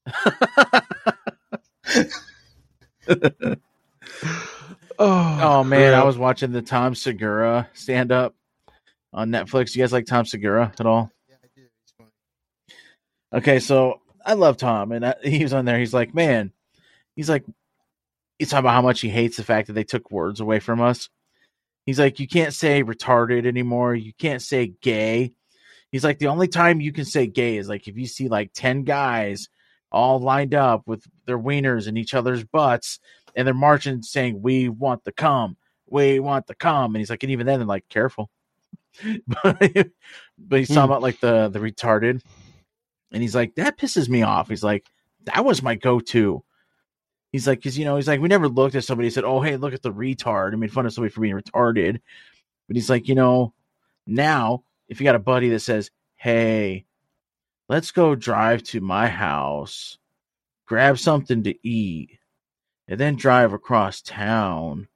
[5.01, 8.35] Oh, Oh man, I was watching the Tom Segura stand up
[9.13, 9.75] on Netflix.
[9.77, 11.11] You guys like Tom Segura at all?
[11.29, 11.63] Yeah, I do.
[11.85, 12.11] It's funny.
[13.33, 15.79] Okay, so I love Tom, and I, he was on there.
[15.79, 16.53] He's like, man,
[17.15, 17.45] he's like,
[18.41, 20.81] he's talking about how much he hates the fact that they took words away from
[20.81, 21.09] us.
[21.89, 23.95] He's like, you can't say retarded anymore.
[23.95, 25.33] You can't say gay.
[25.91, 28.51] He's like, the only time you can say gay is like if you see like
[28.53, 29.49] 10 guys
[29.91, 33.01] all lined up with their wieners in each other's butts
[33.35, 35.57] and they're marching saying, we want the cum.
[35.89, 36.95] We want the cum.
[36.95, 38.29] And he's like, and even then, they're like, careful.
[39.27, 39.57] but,
[40.39, 40.91] but he's talking Hmm.
[40.91, 42.21] about like the, the retarded.
[43.13, 44.51] And he's like, that pisses me off.
[44.51, 44.85] He's like,
[45.25, 46.45] that was my go to.
[47.33, 49.41] He's like, because, you know, he's like, we never looked at somebody and said, oh,
[49.41, 50.53] hey, look at the retard.
[50.53, 52.01] I made fun of somebody for being retarded.
[52.67, 53.53] But he's like, you know,
[54.07, 56.87] now if you got a buddy that says, hey,
[57.69, 59.99] let's go drive to my house,
[60.67, 62.19] grab something to eat,
[62.89, 64.89] and then drive across town.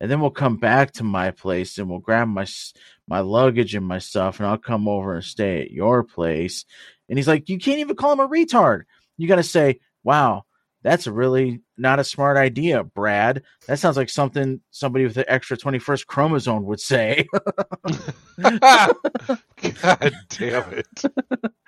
[0.00, 2.44] And then we'll come back to my place and we'll grab my
[3.06, 6.64] my luggage and my stuff, and I'll come over and stay at your place.
[7.08, 8.82] And he's like, you can't even call him a retard.
[9.16, 10.44] You got to say, wow,
[10.82, 13.42] that's really not a smart idea, Brad.
[13.66, 17.26] That sounds like something somebody with the extra 21st chromosome would say.
[18.42, 18.96] God
[20.28, 21.02] damn it.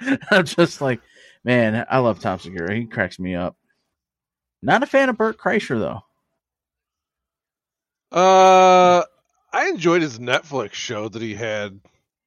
[0.31, 1.00] I'm just like,
[1.44, 2.74] man, I love Tom Segura.
[2.74, 3.57] He cracks me up.
[4.62, 6.00] Not a fan of Bert Kreischer, though.
[8.16, 9.03] Uh,
[9.53, 11.81] I enjoyed his Netflix show that he had,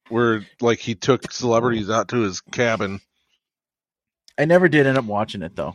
[0.08, 3.00] where like he took celebrities out to his cabin.
[4.38, 5.74] I never did end up watching it, though.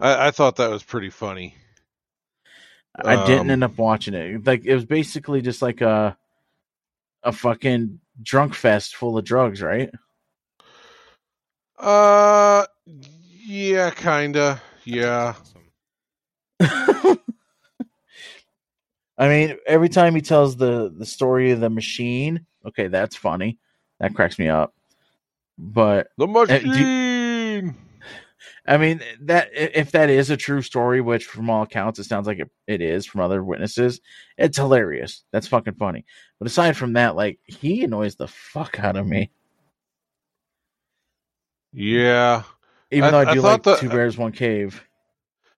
[0.00, 1.54] I, I thought that was pretty funny.
[2.94, 4.46] I didn't Um, end up watching it.
[4.46, 6.16] Like, it was basically just like a
[7.24, 9.90] a fucking drunk fest full of drugs, right?
[11.78, 14.60] Uh, yeah, kinda.
[14.84, 15.34] Yeah.
[16.60, 17.18] I
[19.28, 23.58] mean, every time he tells the the story of the machine, okay, that's funny.
[24.00, 24.74] That cracks me up.
[25.58, 26.26] But The
[26.60, 27.01] do- machine.
[28.66, 32.26] I mean, that if that is a true story, which from all accounts it sounds
[32.26, 34.00] like it, it is from other witnesses,
[34.38, 35.24] it's hilarious.
[35.32, 36.04] That's fucking funny.
[36.38, 39.30] But aside from that, like he annoys the fuck out of me.
[41.72, 42.42] Yeah.
[42.90, 44.82] Even I- though I I do like the- Two Bears One Cave.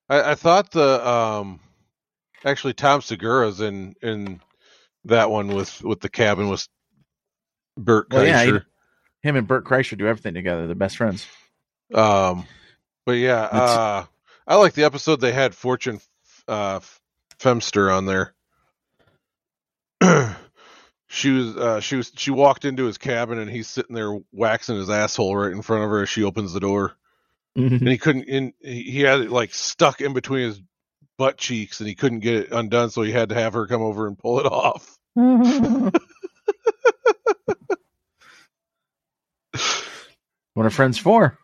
[0.09, 1.61] I, I thought the um
[2.45, 4.41] actually Tom Segura's in in
[5.07, 6.67] that one with with the cabin with
[7.77, 8.65] Bert Well, yeah, he- Kreischer.
[9.23, 10.67] Him and Bert Kreischer do everything together.
[10.67, 11.27] They're best friends.
[11.95, 12.47] Um,
[13.07, 14.05] but yeah, uh,
[14.47, 16.01] I like the episode they had Fortune
[16.49, 16.81] uh,
[17.39, 18.35] Feimster on there.
[21.09, 24.77] she was uh, she was she walked into his cabin and he's sitting there waxing
[24.77, 26.95] his asshole right in front of her as she opens the door,
[27.81, 28.25] and he couldn't.
[28.25, 30.61] In he he had it like stuck in between his
[31.17, 33.83] butt cheeks and he couldn't get it undone, so he had to have her come
[33.83, 34.99] over and pull it off.
[40.55, 41.39] what are friends for?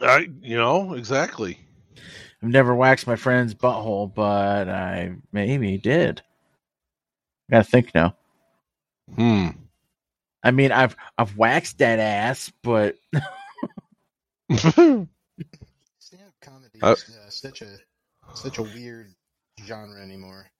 [0.00, 1.58] I you know exactly.
[2.42, 6.22] I've never waxed my friend's butthole, but I maybe did.
[7.50, 8.16] gotta think now.
[9.16, 9.48] Hmm.
[10.42, 12.96] I mean, I've I've waxed that ass, but
[15.98, 17.78] Stand-up comedy Uh, is uh, such a
[18.32, 19.14] such a weird
[19.64, 20.50] genre anymore.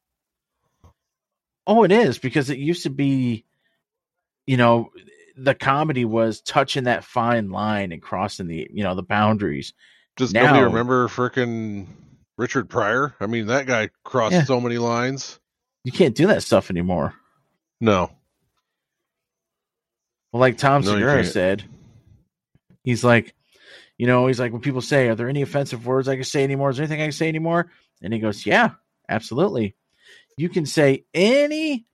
[1.66, 3.44] oh, it is because it used to be,
[4.46, 4.90] you know,
[5.37, 9.75] the comedy was touching that fine line and crossing the you know the boundaries.
[10.16, 11.87] Does nobody remember frickin'
[12.38, 13.14] Richard Pryor?
[13.20, 14.44] I mean, that guy crossed Yeah.
[14.44, 15.38] so many lines.
[15.85, 17.14] You can't do that stuff anymore.
[17.81, 18.11] No.
[20.33, 21.64] Well, like Tom No, Segura said,
[22.83, 23.35] he's like,
[23.99, 26.45] you know, he's like, when people say, "Are there any offensive words I can say
[26.45, 26.70] anymore?
[26.70, 27.70] Is there anything I can say anymore?"
[28.03, 28.70] And he goes, "Yeah,
[29.09, 29.74] absolutely.
[30.37, 31.87] You can say any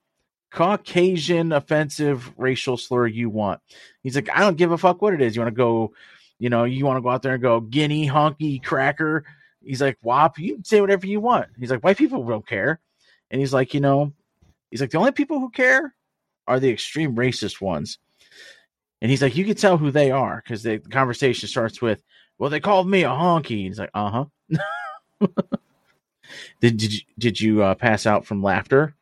[0.52, 3.60] Caucasian offensive racial slur you want."
[4.02, 5.34] He's like, "I don't give a fuck what it is.
[5.34, 5.92] You want to go,
[6.38, 9.24] you know, you want to go out there and go guinea honky cracker."
[9.64, 12.80] He's like, "Wop, you say whatever you want." He's like, "White people don't care,"
[13.30, 14.12] and he's like, you know,
[14.70, 15.94] he's like, the only people who care
[16.46, 17.98] are the extreme racist ones.
[19.00, 22.02] And he's like, you can tell who they are because the conversation starts with,
[22.38, 24.26] "Well, they called me a honky." And he's like, "Uh
[25.20, 25.28] huh."
[26.60, 28.94] did did you, did you uh, pass out from laughter?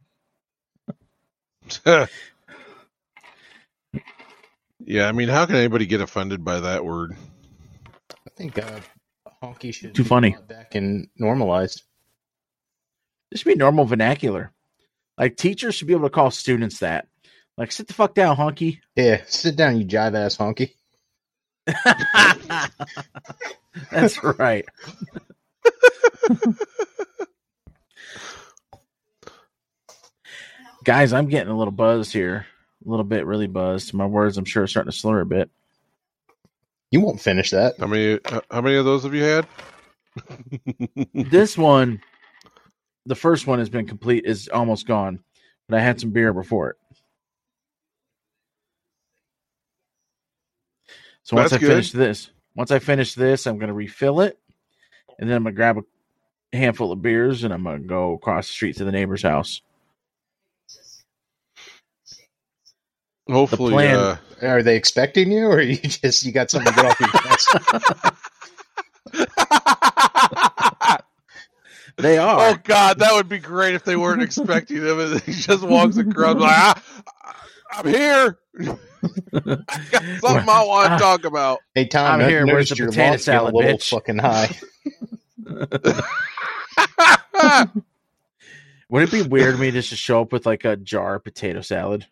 [4.80, 7.16] yeah, I mean, how can anybody get offended by that word?
[8.10, 8.80] I think uh,
[9.42, 10.36] honky should Too be funny.
[10.48, 11.82] back and normalized.
[13.30, 14.52] This should be normal vernacular.
[15.16, 17.06] Like teachers should be able to call students that.
[17.56, 18.80] Like, sit the fuck down, honky.
[18.96, 20.72] Yeah, sit down, you jive ass honky.
[23.90, 24.64] That's right.
[30.84, 32.46] Guys, I'm getting a little buzzed here.
[32.86, 33.92] A little bit really buzzed.
[33.92, 35.50] My words, I'm sure, are starting to slur a bit.
[36.90, 37.74] You won't finish that.
[37.78, 38.18] How many?
[38.24, 39.46] uh, How many of those have you had?
[41.14, 42.00] this one,
[43.06, 45.20] the first one has been complete, is almost gone,
[45.68, 46.76] but I had some beer before it.
[51.22, 51.72] So once That's I good.
[51.72, 54.38] finish this, once I finish this, I'm going to refill it,
[55.18, 58.14] and then I'm going to grab a handful of beers, and I'm going to go
[58.14, 59.60] across the street to the neighbor's house.
[63.30, 66.90] Hopefully, plan- uh, Are they expecting you, or you just you got something to get
[66.90, 67.48] off your chest?
[71.96, 72.40] They are.
[72.40, 74.98] Oh God, that would be great if they weren't expecting him.
[75.00, 76.82] and He just walks across like, ah,
[77.72, 78.38] I'm here.
[78.60, 78.76] I
[79.90, 80.98] got something I want to Ah.
[80.98, 81.58] talk about.
[81.74, 82.46] Hey Tom, I'm here.
[82.46, 83.90] Where's noticed the your potato salad, a little bitch?
[83.90, 84.56] fucking high.
[88.88, 91.24] Would it be weird of me just to show up with like a jar of
[91.24, 92.06] potato salad?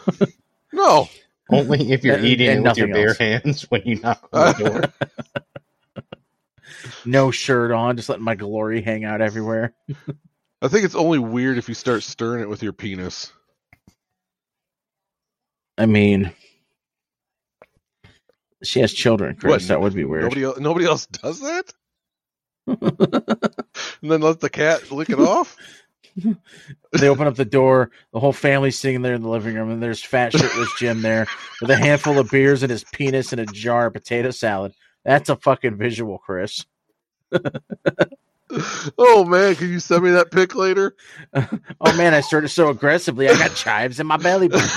[0.72, 1.08] no,
[1.50, 3.18] Only if you're And- eating and it with your nothing bare else.
[3.18, 4.92] hands when you knock on the door.
[7.04, 9.74] No shirt on, just letting my glory hang out everywhere.
[10.60, 13.32] I think it's only weird if you start stirring it with your penis.
[15.76, 16.32] I mean,
[18.62, 19.50] she has children, Chris.
[19.50, 20.22] What, that would be weird.
[20.24, 21.72] Nobody else, nobody else does that.
[22.66, 25.56] and then let the cat lick it off.
[26.92, 29.82] they open up the door, the whole family's sitting there in the living room, and
[29.82, 31.26] there's fat shirtless Jim there
[31.60, 34.72] with a handful of beers and his penis and a jar of potato salad.
[35.04, 36.64] That's a fucking visual, Chris.
[38.98, 40.94] Oh man, can you send me that pic later?
[41.80, 44.68] Oh man, I started so aggressively, I got chives in my belly button.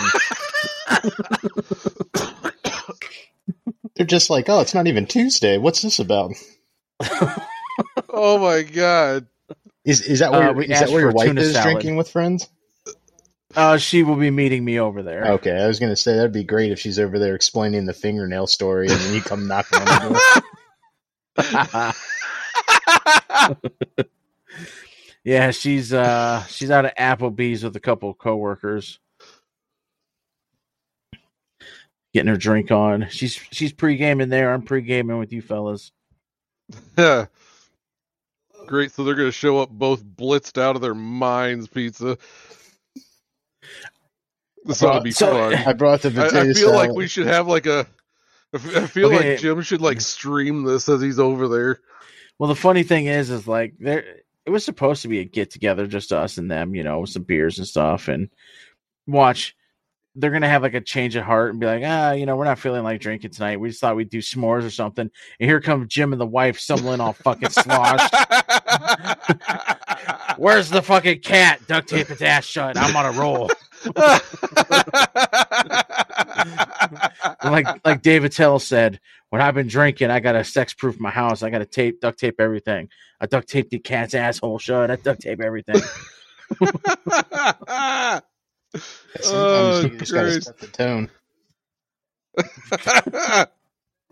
[3.95, 5.57] They're just like, oh, it's not even Tuesday.
[5.57, 6.31] What's this about?
[8.09, 9.27] Oh my god.
[9.85, 11.73] Is is that where, Uh, is that where your wife is salad.
[11.73, 12.49] drinking with friends?
[13.55, 15.33] Uh, she will be meeting me over there.
[15.33, 18.47] Okay, I was gonna say that'd be great if she's over there explaining the fingernail
[18.47, 20.41] story, and then you come knocking on the
[21.37, 21.93] door.
[25.23, 28.99] yeah, she's uh she's out at Applebee's with a couple of coworkers.
[32.13, 33.07] Getting her drink on.
[33.09, 34.53] She's she's pre-gaming there.
[34.53, 35.91] I'm pre-gaming with you fellas.
[38.67, 38.91] Great.
[38.91, 42.17] So they're going to show up both blitzed out of their minds, pizza.
[44.63, 45.53] This ought to be So- fun.
[45.53, 47.85] I brought the I, potato I feel like we should have like a.
[48.53, 49.31] I feel Okay.
[49.31, 51.81] like Jim should like stream this as he's over there.
[52.39, 54.03] Well, the funny thing is, is like there,
[54.45, 57.09] it was supposed to be a get together, just us and them, you know, with
[57.09, 58.29] some beers and stuff, and
[59.07, 59.55] watch.
[60.15, 62.45] They're gonna have like a change of heart and be like, ah, you know, we're
[62.45, 63.59] not feeling like drinking tonight.
[63.59, 65.09] We just thought we'd do s'mores or something.
[65.39, 68.13] And here comes Jim and the wife stumbling all fucking sloshed.
[70.37, 71.65] Where's the fucking cat?
[71.67, 72.77] Duct tape its ass shut.
[72.77, 73.49] I'm on a roll.
[77.43, 78.99] like like Dave Attell said,
[79.29, 81.43] when I've been drinking, I gotta sex proof my house.
[81.43, 82.89] I gotta tape, duct tape everything.
[83.19, 84.91] I duct tape the cat's asshole shut.
[84.91, 85.81] I duct tape everything.
[89.21, 90.45] Sometimes Oh, you just gotta Christ.
[90.45, 91.09] set the tone.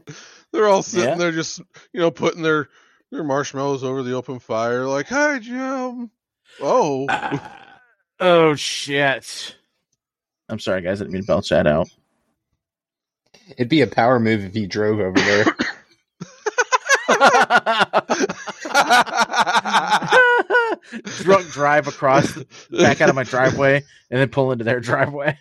[0.53, 1.16] They're all sitting Yeah.
[1.16, 1.59] there, just
[1.91, 2.70] you know, putting their
[3.11, 6.09] their marshmallows over the open fire, like, "Hi, Jim."
[6.61, 7.57] Oh, ah.
[8.20, 9.55] oh shit.
[10.49, 11.01] I'm sorry, guys.
[11.01, 11.88] I didn't mean to belch that out.
[13.57, 15.45] It'd be a power move if he drove over there.
[21.17, 22.38] Drunk drive across,
[22.71, 25.38] back out of my driveway, and then pull into their driveway.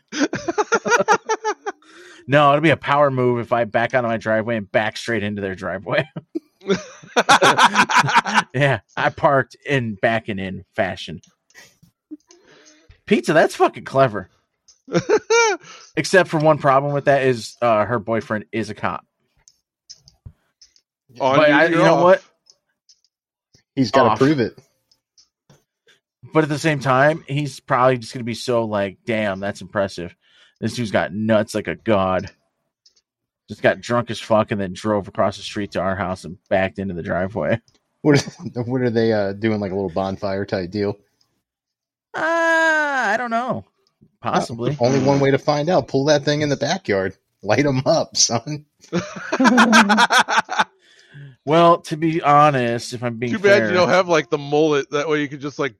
[2.27, 4.97] No, it'll be a power move if I back out of my driveway and back
[4.97, 6.09] straight into their driveway.
[8.55, 11.21] yeah, I parked in back and in fashion.
[13.07, 14.31] Pizza, that's fucking clever.
[15.97, 19.05] Except for one problem with that is uh, her boyfriend is a cop.
[21.21, 22.03] On but you, I, you know off.
[22.03, 22.23] what?
[23.75, 24.59] He's got to prove it.
[26.33, 30.15] But at the same time, he's probably just gonna be so like, damn, that's impressive.
[30.61, 32.31] This dude's got nuts like a god.
[33.49, 36.39] Just got drunk as fuck and then drove across the street to our house and
[36.49, 37.61] backed into the driveway.
[38.01, 39.61] What are, what are they uh, doing?
[39.61, 40.99] Like a little bonfire type deal?
[42.15, 43.65] Uh, I don't know.
[44.21, 44.77] Possibly.
[44.81, 45.89] Only one way to find out.
[45.89, 47.17] Pull that thing in the backyard.
[47.43, 48.67] Light them up, son.
[51.45, 54.39] Well, to be honest, if I'm being Too bad fair, you don't have like the
[54.39, 54.91] mullet.
[54.91, 55.75] That way you could just like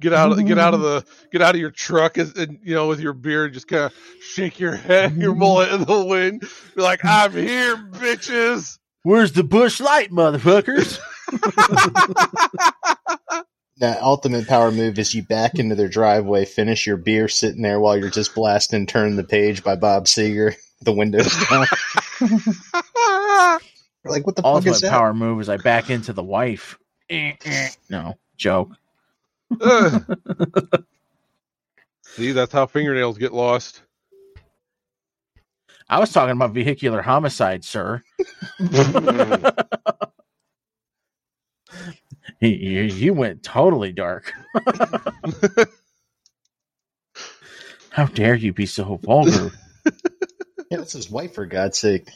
[0.00, 2.74] get out of get out of the get out of your truck and, and you
[2.74, 5.40] know with your beer and just kind of shake your head your mm-hmm.
[5.40, 6.40] mullet in the wind.
[6.74, 8.78] Be like, I'm here, bitches.
[9.02, 10.98] Where's the Busch Light, motherfuckers?
[13.80, 17.78] That ultimate power move is you back into their driveway, finish your beer sitting there
[17.78, 20.56] while you're just blasting "Turn the Page" by Bob Seger.
[20.82, 21.66] The windows down.
[24.04, 24.90] Like, what the fuck is Ultimate that?
[24.90, 26.78] power move is I back into the wife.
[27.90, 28.70] no joke.
[29.60, 30.16] Ugh.
[32.04, 33.82] See, that's how fingernails get lost.
[35.88, 38.02] I was talking about vehicular homicide, sir.
[38.60, 38.70] you,
[42.40, 44.32] you you went totally dark.
[47.90, 49.50] How dare you be so vulgar?
[49.84, 49.90] Yeah,
[50.78, 52.08] that's his wife, for God's sake.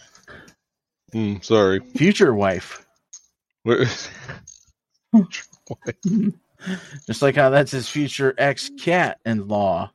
[1.12, 1.80] Hmm, sorry.
[1.80, 2.86] Future wife.
[3.62, 3.86] Where-
[7.06, 9.90] Just like how that's his future ex cat in law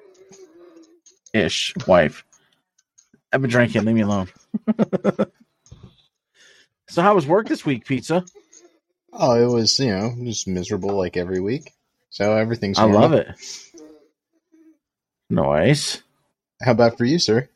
[1.34, 2.26] ish wife.
[3.32, 4.30] I've been drinking, leave me alone.
[6.90, 8.26] so how was work this week, pizza?
[9.14, 11.74] Oh, it was you know just miserable like every week.
[12.10, 12.80] So everything's.
[12.80, 13.28] I love it.
[15.30, 16.02] Nice.
[16.62, 17.50] How about for you, sir?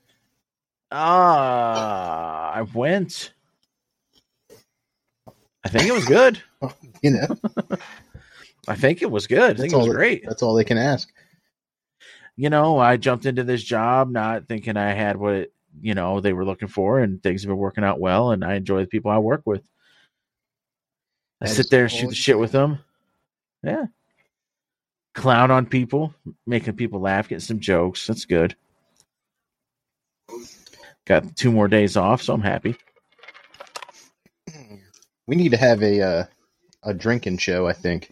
[0.91, 3.31] Ah, I went.
[5.63, 6.41] I think it was good.
[7.01, 7.27] You know,
[8.67, 9.39] I think it was good.
[9.39, 10.23] I think That's it was great.
[10.25, 11.11] that's all they can ask.
[12.35, 15.51] You know, I jumped into this job not thinking I had what
[15.81, 18.31] you know they were looking for, and things have been working out well.
[18.31, 19.63] And I enjoy the people I work with.
[21.41, 22.79] I That sit there, and shoot the shit with them.
[23.63, 23.85] Yeah,
[25.13, 26.13] clown on people,
[26.45, 28.07] making people laugh, getting some jokes.
[28.07, 28.55] That's good.
[31.05, 32.75] Got two more days off, so I'm happy.
[35.27, 36.25] We need to have a uh,
[36.83, 37.67] a drinking show.
[37.67, 38.11] I think.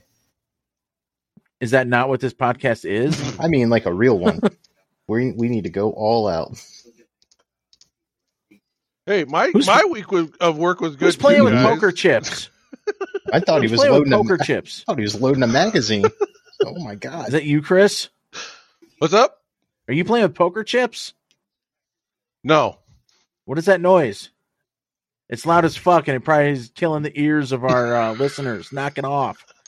[1.62, 3.38] Is that not what this podcast is?
[3.40, 4.40] I mean, like a real one.
[5.08, 6.58] we we need to go all out.
[9.06, 11.06] hey, my Who's- my week was, of work was good.
[11.06, 11.66] Who's playing too, with guys.
[11.66, 12.50] poker chips?
[13.32, 14.14] I thought he was playing with loading.
[14.14, 14.84] poker A, chips?
[14.88, 16.06] I thought he was loading a magazine.
[16.66, 17.20] oh my god.
[17.20, 17.32] Is god!
[17.34, 18.10] that you, Chris?
[19.00, 19.42] What's up?
[19.88, 21.14] Are you playing with poker chips?
[22.44, 22.80] No.
[23.46, 24.30] What is that noise?
[25.30, 28.72] It's loud as fuck, and it probably is killing the ears of our uh, listeners.
[28.72, 29.46] Knock it off.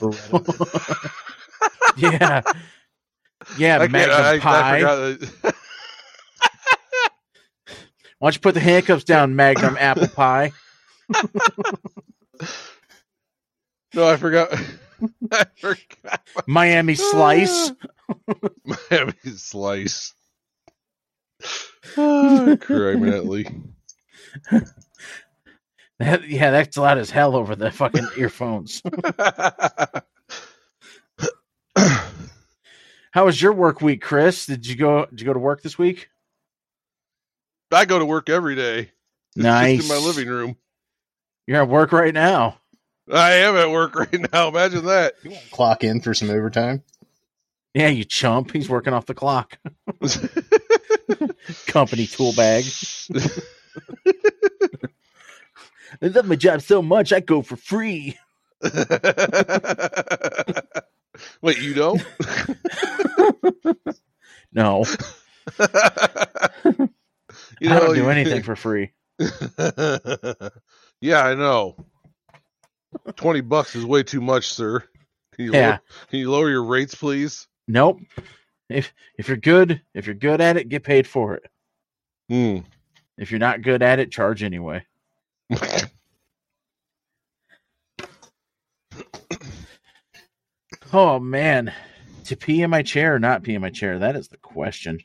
[1.96, 2.42] yeah,
[3.58, 3.78] yeah.
[3.78, 4.80] I, Magnum I, I pie.
[4.82, 5.54] that.
[8.18, 10.52] Why don't you put the handcuffs down, Magnum apple pie?
[13.94, 14.52] no, I forgot.
[15.32, 17.72] I forgot Miami slice.
[18.64, 20.14] Miami slice.
[21.96, 23.48] Ah, Criminally.
[25.98, 28.82] That- yeah, that's loud as hell over the fucking earphones.
[33.12, 34.46] How was your work week, Chris?
[34.46, 35.06] Did you go?
[35.06, 36.08] Did you go to work this week?
[37.70, 38.90] I go to work every day.
[39.36, 39.78] It's nice.
[39.78, 40.56] Just in my living room.
[41.46, 42.58] You're at work right now.
[43.12, 44.48] I am at work right now.
[44.48, 45.14] Imagine that.
[45.22, 46.82] You want to clock in for some overtime.
[47.74, 48.52] Yeah, you chump.
[48.52, 49.58] He's working off the clock.
[51.66, 52.64] Company tool bag.
[56.02, 58.18] I love my job so much, I go for free.
[61.40, 62.04] Wait, you don't?
[64.54, 64.84] No,
[65.58, 65.70] you
[67.70, 68.92] I don't you- do anything for free.
[71.00, 71.74] yeah, I know.
[73.16, 74.80] Twenty bucks is way too much, sir.
[75.34, 75.68] Can you Yeah.
[75.70, 77.48] lower, can you lower your rates, please?
[77.66, 78.00] Nope.
[78.68, 81.44] If if you're good, if you're good at it, get paid for it.
[82.28, 82.58] Hmm.
[83.16, 84.84] If you're not good at it, charge anyway.
[90.92, 91.72] Oh man,
[92.24, 93.98] to pee in my chair or not pee in my chair?
[93.98, 95.00] That is the question.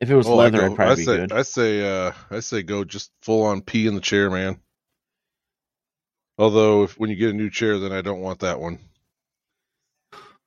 [0.00, 1.32] If it was Oh, I leather, go- I'd probably I be say, good.
[1.32, 4.60] I say, uh, I say, go just full on pee in the chair, man.
[6.38, 8.78] Although, if when you get a new chair, then I don't want that one.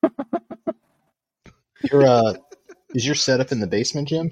[1.92, 2.34] Your uh,
[2.96, 4.32] is your setup in the basement, Jim?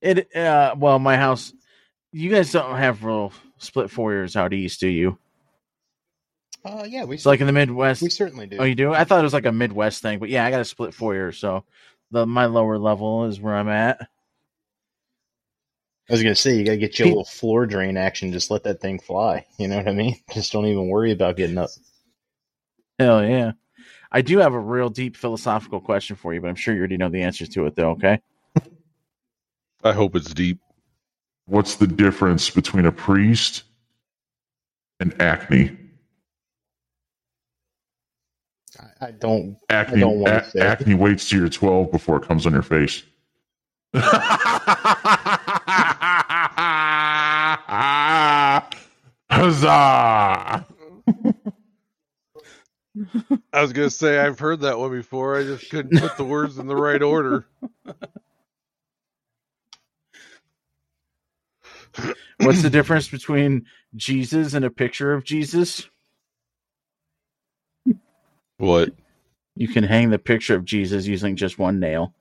[0.00, 1.52] It uh, well, my house.
[2.10, 5.18] You guys don't have real split foyers out east, do you?
[6.68, 8.02] Uh, yeah, we It's like in the Midwest.
[8.02, 8.58] we certainly do.
[8.58, 8.92] Oh, you do?
[8.92, 11.32] I thought it was like a Midwest thing, but yeah, I got a split foyer,
[11.32, 11.64] so
[12.10, 14.00] the my lower level is where I'm at.
[16.08, 18.32] I was gonna say you gotta get you a little floor drain action.
[18.32, 19.46] Just let that thing fly.
[19.58, 20.16] You know what I mean?
[20.32, 21.70] Just don't even worry about getting up.
[22.98, 23.52] Hell yeah.
[24.10, 26.96] I do have a real deep philosophical question for you, but I'm sure you already
[26.96, 27.90] know the answers to it, though.
[27.90, 28.20] Okay.
[29.84, 30.60] I hope it's deep.
[31.44, 33.64] What's the difference between a priest
[34.98, 35.76] and acne?
[38.78, 39.56] I, I don't.
[39.70, 40.60] Acne, don't wanna a- say.
[40.60, 43.02] acne waits till you're 12 before it comes on your face.
[49.30, 50.66] Huzzah!
[53.52, 55.38] I was gonna say I've heard that one before.
[55.38, 57.46] I just couldn't put the words in the right order.
[62.38, 63.66] What's the difference between
[63.96, 65.88] Jesus and a picture of Jesus?
[68.58, 68.90] What?
[69.56, 72.14] You can hang the picture of Jesus using just one nail.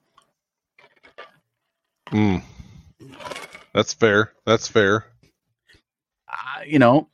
[2.12, 2.42] Mm.
[3.74, 4.32] That's fair.
[4.46, 5.06] That's fair.
[6.28, 7.10] Uh, you know,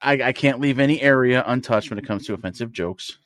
[0.00, 3.18] I, I can't leave any area untouched when it comes to offensive jokes.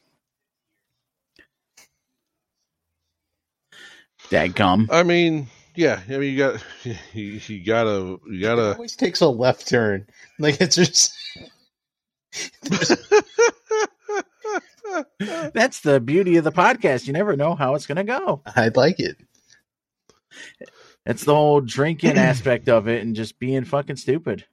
[4.31, 4.89] Dadgum.
[4.91, 6.01] I mean, yeah.
[6.09, 6.65] I mean, you got
[7.13, 8.75] you, you gotta you gotta.
[8.75, 10.07] always takes a left turn.
[10.39, 11.15] Like it's just.
[15.19, 17.07] That's the beauty of the podcast.
[17.07, 18.43] You never know how it's going to go.
[18.47, 19.17] I like it.
[21.07, 24.45] It's the whole drinking aspect of it and just being fucking stupid.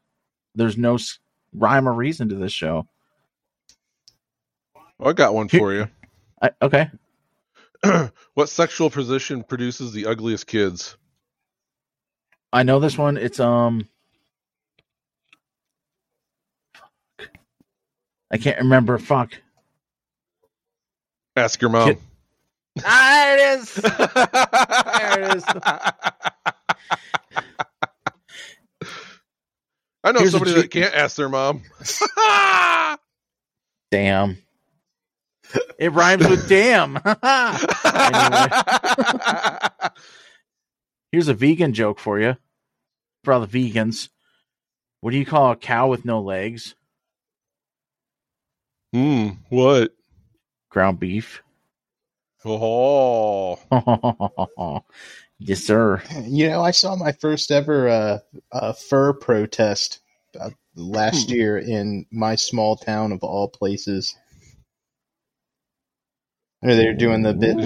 [0.55, 1.19] There's no s-
[1.53, 2.87] rhyme or reason to this show.
[4.99, 5.87] I got one for you.
[6.41, 6.89] I, okay.
[8.33, 10.97] what sexual position produces the ugliest kids?
[12.51, 13.15] I know this one.
[13.15, 13.87] It's um.
[16.73, 17.29] Fuck.
[18.31, 18.97] I can't remember.
[18.97, 19.39] Fuck.
[21.39, 21.89] Ask your mom.
[21.89, 21.97] Kid-
[22.85, 23.73] Ah, there it is.
[23.75, 25.43] there it is.
[30.03, 31.63] I know Here's somebody G- that can't ask their mom.
[33.91, 34.37] Damn.
[35.79, 36.95] It rhymes with damn.
[41.11, 42.37] Here's a vegan joke for you.
[43.23, 44.09] For all the vegans.
[45.01, 46.75] What do you call a cow with no legs?
[48.93, 49.29] Hmm.
[49.49, 49.95] What?
[50.69, 51.41] Ground beef.
[52.45, 53.59] Oh.
[55.39, 56.01] yes, sir.
[56.23, 58.19] You know, I saw my first ever uh,
[58.51, 59.99] uh, fur protest
[60.39, 64.15] uh, last year in my small town of all places.
[66.61, 67.57] Where They were doing the bit.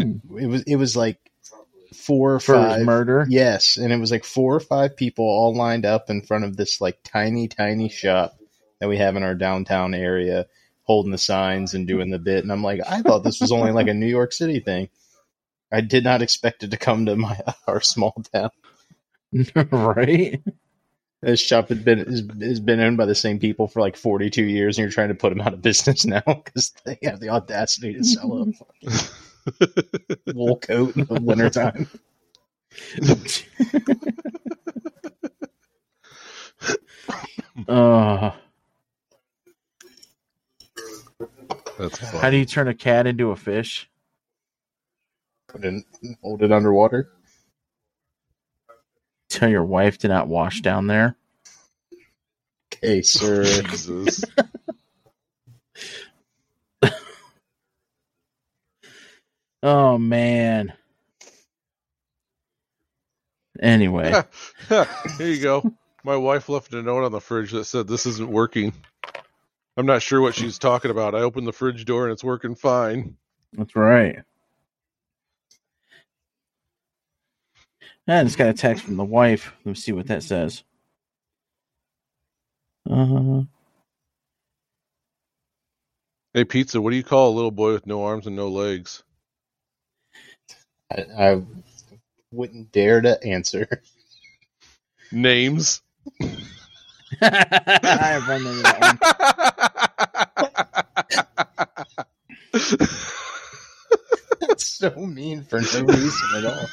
[0.42, 1.20] It was it was like
[1.94, 2.82] four or For five.
[2.82, 3.26] murder.
[3.30, 6.58] Yes, and it was like four or five people all lined up in front of
[6.58, 8.36] this like tiny, tiny shop
[8.80, 10.48] that we have in our downtown area,
[10.84, 12.44] holding the signs and doing the bit.
[12.44, 14.90] And I'm like, I thought this was only like a New York City thing.
[15.72, 18.52] I did not expect it to come to my our small town.
[19.72, 20.42] right?
[21.22, 24.44] This shop has been has, has been owned by the same people for like 42
[24.44, 27.30] years, and you're trying to put them out of business now because they have the
[27.30, 28.54] audacity to sell
[30.28, 31.88] a wool coat in the wintertime.
[37.68, 38.32] Uh,
[41.84, 43.90] That's how do you turn a cat into a fish?
[45.50, 45.84] Put it,
[46.22, 47.10] hold it underwater.
[49.30, 51.18] Tell your wife to not wash down there.
[52.74, 53.44] Okay, sir.
[53.64, 54.24] Jesus.
[59.64, 60.74] Oh man.
[63.62, 64.14] Anyway,
[64.70, 64.88] Here
[65.20, 65.74] you go.
[66.04, 68.74] My wife left a note on the fridge that said this isn't working.
[69.78, 71.16] I'm not sure what she's talking about.
[71.16, 73.16] I opened the fridge door and it's working fine.
[73.54, 74.20] that's right.
[78.08, 79.54] And I just got a text from the wife.
[79.66, 80.64] Let me see what that says.
[82.90, 83.44] Uh,
[86.34, 89.04] Hey, pizza, what do you call a little boy with no arms and no legs?
[90.92, 91.44] I, I
[92.32, 93.68] wouldn't dare to answer.
[95.12, 95.82] Names.
[97.22, 98.80] I remember that
[102.52, 102.88] one.
[104.48, 106.66] That's so mean for no reason at all.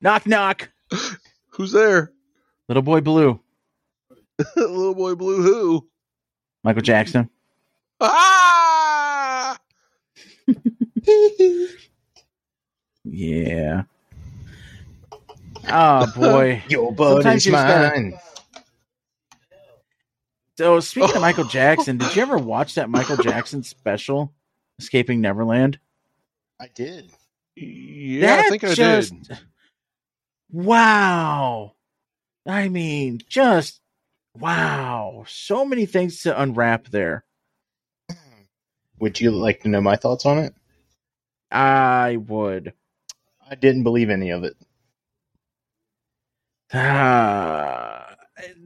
[0.00, 0.70] Knock knock.
[1.50, 2.12] Who's there?
[2.68, 3.40] Little boy blue.
[4.56, 5.88] little boy blue who?
[6.62, 7.30] Michael Jackson.
[8.00, 9.58] Ah!
[13.08, 13.84] Yeah.
[15.68, 16.62] Oh boy.
[16.68, 18.20] Your Sometimes buddy's you just gotta-
[20.58, 24.32] So speaking of Michael Jackson, did you ever watch that Michael Jackson special,
[24.78, 25.78] Escaping Neverland?
[26.60, 27.10] I did.
[27.56, 29.38] Yeah, I think I just- did.
[30.50, 31.72] Wow.
[32.46, 33.80] I mean, just
[34.38, 35.24] wow.
[35.26, 37.24] So many things to unwrap there.
[39.00, 40.54] Would you like to know my thoughts on it?
[41.50, 42.72] I would.
[43.48, 44.56] I didn't believe any of it.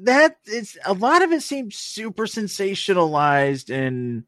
[0.02, 4.24] That it's a lot of it seems super sensationalized and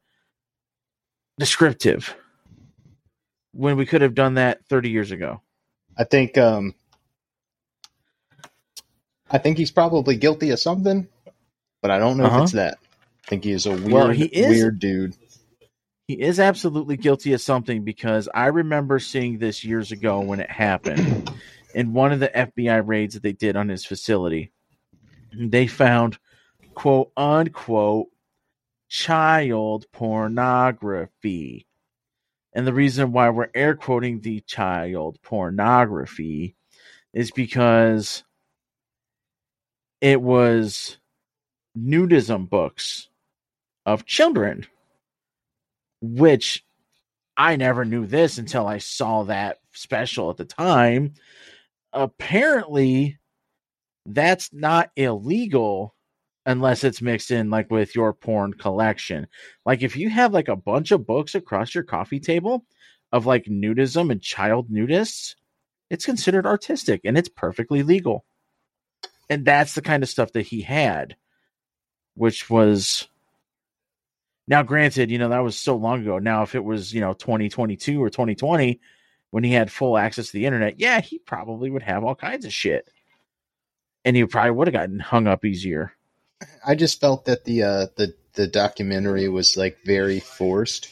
[1.39, 2.15] descriptive
[3.53, 5.41] when we could have done that 30 years ago.
[5.97, 6.75] I think um
[9.31, 11.09] I think he's probably guilty of something,
[11.81, 12.37] but I don't know Uh-huh.
[12.39, 12.79] if it's that.
[13.27, 15.17] I think he is a weird Well, he is- weird dude.
[16.07, 20.51] He is absolutely guilty of something because I remember seeing this years ago when it
[20.51, 21.31] happened
[21.75, 24.53] in one of the FBI raids that they did on his facility.
[25.35, 26.19] They found
[26.75, 28.09] quote unquote
[28.89, 31.67] child pornography.
[32.53, 36.55] And the reason why we're air quoting the child pornography
[37.15, 38.25] is because
[40.01, 40.99] it was
[41.79, 43.09] nudism books
[43.87, 44.67] of children
[46.03, 46.65] which
[47.37, 51.15] I never knew this until I saw that special at the time.
[51.93, 53.19] Apparently,
[54.07, 55.95] that's not illegal
[56.45, 59.27] unless it's mixed in like with your porn collection.
[59.65, 62.65] Like if you have like a bunch of books across your coffee table
[63.13, 65.37] of like nudism and child nudists,
[65.91, 68.25] it's considered artistic and it's perfectly legal.
[69.31, 71.17] And that's the kind of stuff that he had,
[72.15, 73.09] which was
[74.49, 76.19] now, granted, you know, that was so long ago.
[76.19, 78.81] Now, if it was, you know, 2022 or 2020
[79.33, 82.45] when he had full access to the internet, yeah, he probably would have all kinds
[82.45, 82.87] of shit.
[84.05, 85.95] And he probably would have gotten hung up easier.
[86.65, 90.89] I just felt that the uh the the documentary was like very forced.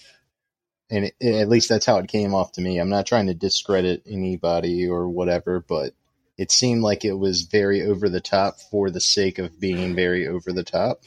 [0.90, 2.78] And it, at least that's how it came off to me.
[2.78, 5.92] I'm not trying to discredit anybody or whatever, but
[6.38, 10.26] it seemed like it was very over the top for the sake of being very
[10.26, 11.02] over the top.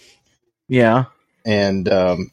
[0.68, 1.06] Yeah.
[1.46, 2.32] and um,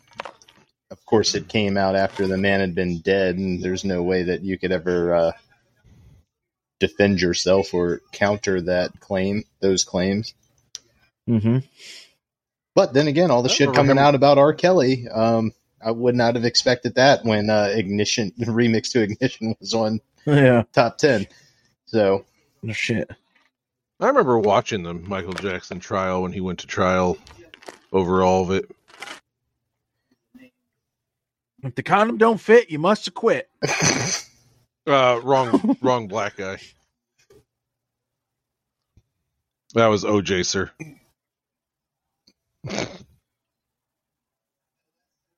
[0.90, 4.24] of course it came out after the man had been dead and there's no way
[4.24, 5.32] that you could ever uh,
[6.78, 10.34] defend yourself or counter that claim those claims
[11.28, 11.58] Mm-hmm.
[12.74, 15.52] but then again all the shit coming him- out about r kelly um,
[15.84, 20.64] i would not have expected that when uh, ignition remix to ignition was on Yeah.
[20.72, 21.26] top 10
[21.86, 22.24] so
[22.62, 23.08] No shit.
[24.00, 27.18] I remember watching the Michael Jackson trial when he went to trial
[27.92, 28.70] over all of it.
[31.62, 33.50] If the condom don't fit, you must have quit.
[34.86, 36.58] Uh, wrong, wrong black guy.
[39.74, 40.70] That was OJ, sir.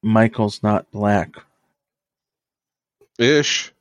[0.03, 1.31] Michael's not black.
[3.19, 3.73] Ish.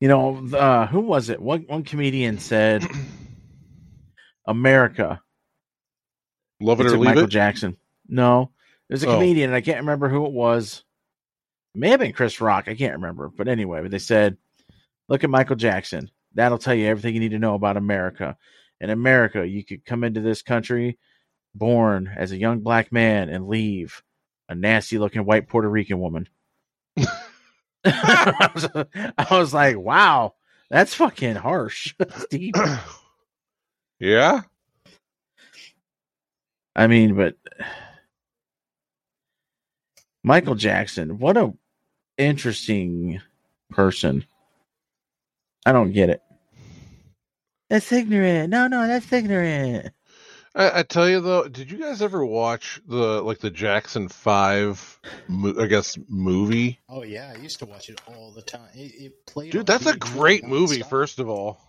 [0.00, 1.40] You know, uh, who was it?
[1.40, 2.84] One one comedian said
[4.46, 5.22] America.
[6.60, 7.28] Love it It's or leave Michael it.
[7.28, 7.76] Jackson.
[8.08, 8.52] No,
[8.94, 9.14] was a Oh.
[9.14, 10.84] comedian, and I can't remember who it was.
[11.74, 12.68] It may have been Chris Rock.
[12.68, 13.28] I can't remember.
[13.28, 14.36] But anyway, but they said,
[15.08, 16.10] look at Michael Jackson.
[16.34, 18.36] That'll tell you everything you need to know about America.
[18.80, 20.98] In America, you could come into this country
[21.54, 24.02] born as a young black man and leave
[24.48, 26.28] a nasty looking white Puerto Rican woman.
[27.84, 28.68] I, was,
[29.16, 30.34] I was like, wow,
[30.70, 31.94] that's fucking harsh.
[31.98, 32.56] That's deep.
[34.00, 34.42] yeah.
[36.74, 37.36] I mean, but
[40.26, 41.54] Michael Jackson, what a
[42.18, 43.20] interesting
[43.70, 44.24] person.
[45.64, 46.20] I don't get it.
[47.70, 48.50] That's ignorant.
[48.50, 49.92] No, no, that's ignorant.
[50.56, 54.98] I, I tell you though, did you guys ever watch the like the Jackson Five?
[55.28, 56.80] Mo- I guess movie.
[56.88, 59.64] oh yeah i used to watch it all the time it, it played Dude, on
[59.66, 60.80] that's a great movie.
[60.80, 60.88] nonstop.
[60.88, 61.60] First of all,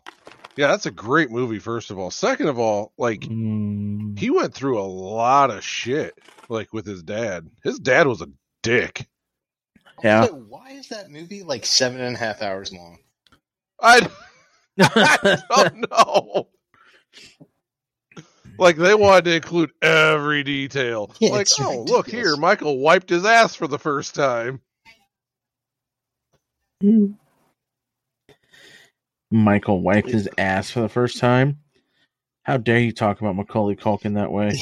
[0.56, 1.60] yeah, that's a great movie.
[1.60, 6.18] First of all, second of all, like Mm, he went through a lot of shit,
[6.50, 7.48] like with his dad.
[7.64, 8.30] His dad was a
[8.68, 9.08] dick.
[10.04, 10.22] Yeah.
[10.22, 13.00] Also, why is that movie like seven and a half hours long
[13.82, 14.08] I,
[14.80, 16.48] I don't know.
[18.60, 21.12] Like they wanted to include every detail.
[21.20, 24.62] Yeah, like, it's oh, look here, Michael wiped his ass for the first time.
[29.32, 31.60] Michael wiped his ass for the first time.
[32.44, 34.60] How dare you talk about Macaulay Culkin that way?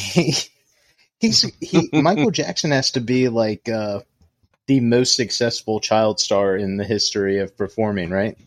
[1.19, 4.01] He's he Michael Jackson has to be like uh
[4.67, 8.37] the most successful child star in the history of performing, right?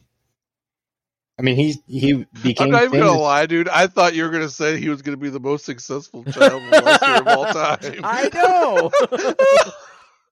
[1.38, 3.06] I mean, he he became I'm not even famous.
[3.10, 3.68] gonna lie, dude.
[3.68, 7.20] I thought you were gonna say he was gonna be the most successful child molester
[7.20, 8.00] of all time.
[8.02, 8.90] I know.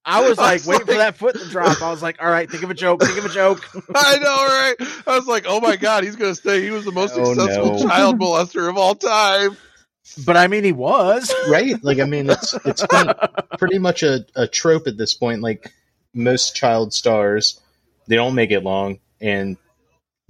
[0.08, 1.82] I was I like was waiting for that foot to drop.
[1.82, 3.02] I was like, all right, think of a joke.
[3.02, 3.68] Think of a joke.
[3.94, 5.02] I know, right?
[5.06, 7.78] I was like, oh my god, he's gonna say he was the most Oh, successful
[7.78, 7.88] no.
[7.88, 9.56] child molester of all time.
[10.24, 11.34] But I mean, he was.
[11.48, 11.82] right?
[11.82, 13.12] Like, I mean, it's it's been
[13.58, 15.42] pretty much a, a trope at this point.
[15.42, 15.70] Like
[16.14, 17.60] most child stars,
[18.06, 19.56] they don't make it long, and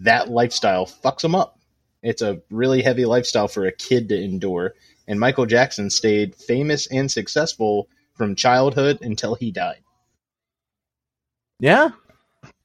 [0.00, 1.58] that lifestyle fucks them up.
[2.02, 4.74] It's a really heavy lifestyle for a kid to endure.
[5.08, 9.80] And Michael Jackson stayed famous and successful from childhood until he died.
[11.58, 11.90] Yeah,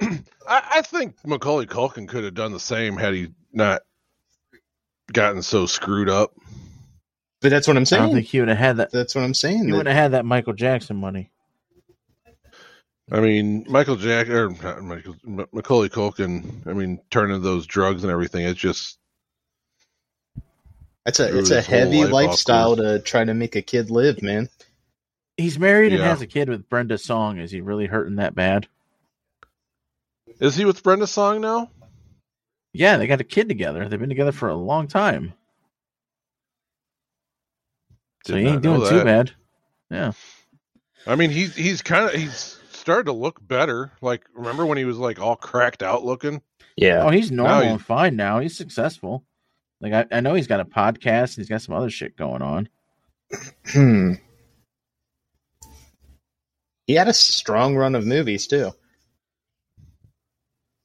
[0.01, 3.81] I, I think Macaulay Culkin could have done the same had he not
[5.11, 6.33] gotten so screwed up.
[7.41, 8.03] But that's what I'm I saying.
[8.03, 8.91] don't think he would have had that.
[8.91, 9.65] that's what I'm saying.
[9.65, 11.31] He that- would have had that Michael Jackson money.
[13.11, 16.65] I mean, Michael Jack or not Michael M- Macaulay Culkin.
[16.65, 18.45] I mean, turning those drugs and everything.
[18.45, 18.97] It's just
[21.05, 24.47] It's a it's a heavy life lifestyle to try to make a kid live, man.
[25.35, 26.07] He's married and Yeah.
[26.09, 27.39] has a kid with Brenda Song.
[27.39, 28.67] Is he really hurting that bad?
[30.39, 31.69] is he with Brenda Song now?
[32.73, 33.89] Yeah, they got a kid together.
[33.89, 35.33] They've been together for a long time.
[38.25, 39.31] So he ain't doing too bad.
[39.89, 40.11] Yeah.
[41.07, 43.91] I mean, he's he's kind of he's started to look better.
[44.01, 46.41] Like, remember when he was like all cracked out looking?
[46.75, 47.03] Yeah.
[47.05, 48.39] Oh, he's normal he's- and fine now.
[48.39, 49.25] He's successful.
[49.79, 52.41] Like I, I know he's got a podcast and he's got some other shit going
[52.41, 52.69] on.
[53.67, 54.13] Hmm.
[56.85, 58.71] He had a strong run of movies too.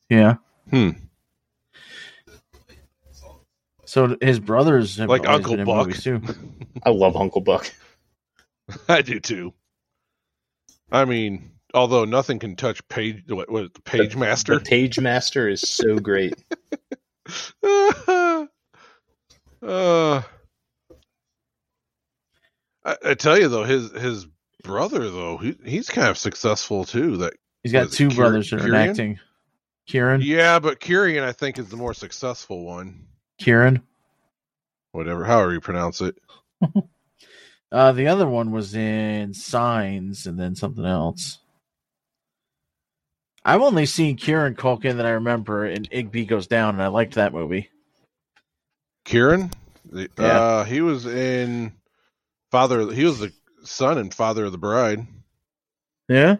[0.09, 0.37] Yeah.
[0.70, 0.91] Hmm.
[3.87, 5.87] So his brothers have Like Uncle been Buck.
[5.87, 6.20] movies too.
[6.84, 7.72] I love Uncle Buck.
[8.89, 9.55] I do too.
[10.91, 13.24] I mean, although nothing can touch Page.
[13.28, 14.55] What was Page Master?
[14.59, 16.34] The Page Master is so great.
[17.62, 18.47] uh,
[19.62, 20.16] I,
[22.84, 24.26] I tell you though, his his
[24.62, 27.18] brother though, he, he's kind of successful too.
[27.18, 28.89] That He's got Was it two Kier- brothers that are Kieran?
[28.91, 29.18] acting.
[29.87, 33.07] Kieran, yeah, but Kieran I think is the more successful one.
[33.39, 33.82] Kieran.
[34.93, 36.16] Whatever, however you pronounce it.
[37.72, 41.39] Uh, the other one was in Signs and then something else.
[43.45, 47.14] I've only seen Kieran Culkin that I remember in Igby Goes Down, and I liked
[47.16, 47.68] that movie.
[49.05, 49.51] Kieran,
[49.84, 50.24] The- Yeah.
[50.41, 51.72] uh, he was in
[52.53, 52.93] Father.
[52.93, 53.32] He was the
[53.64, 55.05] son and father of the bride,
[56.09, 56.37] Yeah,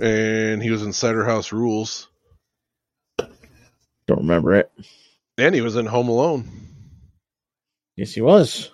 [0.00, 2.08] and he was in Cider House Rules,
[3.18, 3.30] don't
[4.18, 4.70] remember it.
[5.38, 6.48] And he was in Home Alone
[7.96, 8.70] Yes, he was.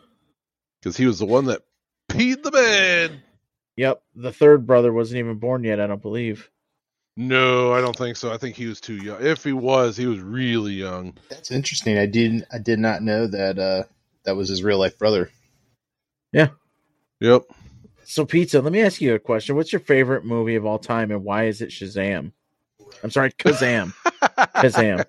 [0.80, 1.62] because he was the one that
[2.08, 3.22] peed the bed.
[3.76, 5.80] Yep, the third brother wasn't even born yet.
[5.80, 6.50] I don't believe.
[7.16, 8.32] No, I don't think so.
[8.32, 9.24] I think he was too young.
[9.24, 11.16] If he was, he was really young.
[11.28, 11.98] That's interesting.
[11.98, 13.84] I didn't I did not know that uh
[14.24, 15.30] that was his real life brother.
[16.32, 16.48] Yeah.
[17.20, 17.42] Yep.
[18.04, 19.56] So, Pizza, let me ask you a question.
[19.56, 22.32] What's your favorite movie of all time, and why is it Shazam?
[23.02, 23.92] I'm sorry, Kazam.
[24.56, 25.04] Kazam.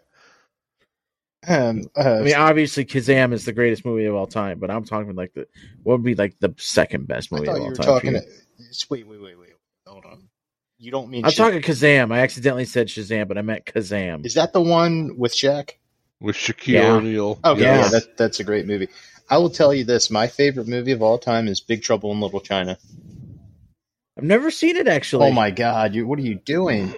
[1.47, 4.85] Um, uh, I mean, obviously, Kazam is the greatest movie of all time, but I'm
[4.85, 5.47] talking like the
[5.83, 7.85] what would be like the second best I movie of thought all you were time.
[7.85, 8.13] talking.
[8.13, 9.49] for To, wait, wait, wait, wait.
[9.87, 10.29] Hold on.
[10.77, 12.13] You don't mean I'm Shaz- talking Kazam.
[12.13, 14.25] I accidentally said Shazam, but I meant Kazam.
[14.25, 15.71] Is that the one with Shaq?
[16.19, 16.91] With Shaquille Yeah.
[16.93, 17.39] O'Neal.
[17.43, 17.81] Okay, Yeah.
[17.83, 18.87] yeah, that, that's a great movie.
[19.29, 22.21] I will tell you this: my favorite movie of all time is Big Trouble in
[22.21, 22.77] Little China.
[24.17, 25.27] I've never seen it actually.
[25.27, 26.93] Oh my god, you what are you doing?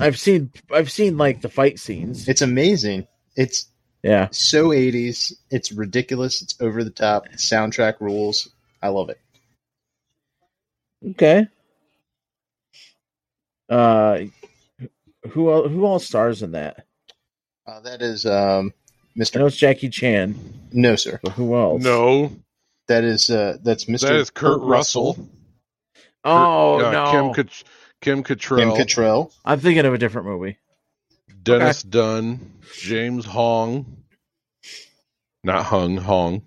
[0.00, 2.28] I've seen I've seen like the fight scenes.
[2.28, 3.06] It's amazing.
[3.36, 3.66] It's
[4.02, 4.28] Yeah.
[4.30, 5.32] so 80s.
[5.50, 6.42] It's ridiculous.
[6.42, 7.24] It's over the top.
[7.30, 8.48] The soundtrack rules.
[8.82, 9.20] I love it.
[11.10, 11.46] Okay.
[13.68, 14.20] Uh,
[15.30, 16.84] who all, who all stars in that?
[17.66, 18.72] Uh, that is um,
[19.16, 19.36] Mr.
[19.38, 20.34] No, it's Jackie Chan,
[20.72, 21.20] No, sir.
[21.22, 21.82] but who else?
[21.82, 22.32] No,
[22.88, 24.00] That is uh, that's Mr.
[24.02, 25.16] that is Kurt Russell.
[26.24, 27.62] Oh Uh, no, Kim, Cat-
[28.00, 29.32] Kim Kim Cattrall, Cattrall.
[29.44, 30.58] I'm thinking of a different movie.
[31.42, 33.96] Dennis Dun, James Hong.
[35.44, 36.42] Not Hung, Hong.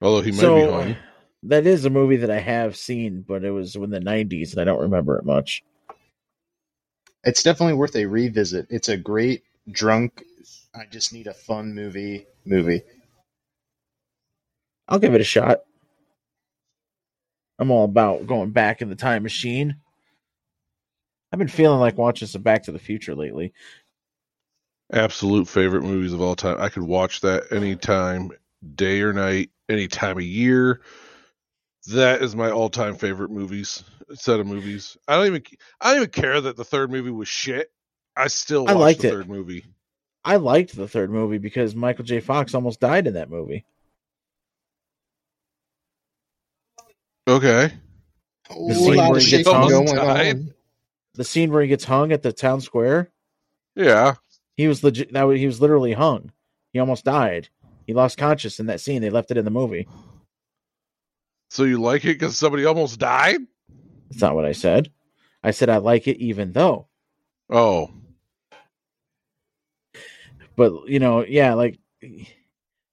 [0.00, 0.96] Although he might so be Hung.
[1.44, 4.60] that is a movie that I have seen, but it was in the '90s, and
[4.60, 5.62] I don't remember it much.
[7.24, 8.66] It's definitely worth a revisit.
[8.70, 10.24] It's a great drunk.
[10.74, 12.26] I just need a fun movie.
[12.44, 12.82] Movie.
[14.88, 15.60] I'll give it a shot.
[17.58, 19.76] I'm all about going back in the time machine.
[21.32, 23.52] I've been feeling like watching some Back to the Future lately.
[24.92, 26.56] Absolute favorite movies of all time.
[26.60, 28.30] I could watch that anytime,
[28.74, 30.80] day or night, any time of year.
[31.92, 33.84] That is my all-time favorite movies
[34.14, 34.96] set of movies.
[35.08, 35.42] I don't even
[35.80, 37.70] I don't even care that the third movie was shit.
[38.16, 39.10] I still I watched liked the it.
[39.12, 39.64] third movie.
[40.24, 42.20] I liked the third movie because Michael J.
[42.20, 43.64] Fox almost died in that movie.
[47.28, 47.72] Okay.
[48.50, 49.68] A scene where he gets hung?
[49.68, 50.36] going Died?
[50.36, 50.54] on.
[51.14, 53.10] The scene where he gets hung at the town square,
[53.74, 54.14] Yeah.
[54.60, 55.12] He was legit.
[55.12, 56.32] That was, he was literally hung.
[56.72, 57.48] He almost died.
[57.86, 59.00] He lost conscious in that scene.
[59.00, 59.88] They left it in the movie.
[61.48, 63.40] So you like it because somebody almost died?
[64.10, 64.90] That's not what I said.
[65.42, 66.88] I said I like it even though.
[67.48, 67.90] Oh.
[70.56, 71.78] But you know, yeah, like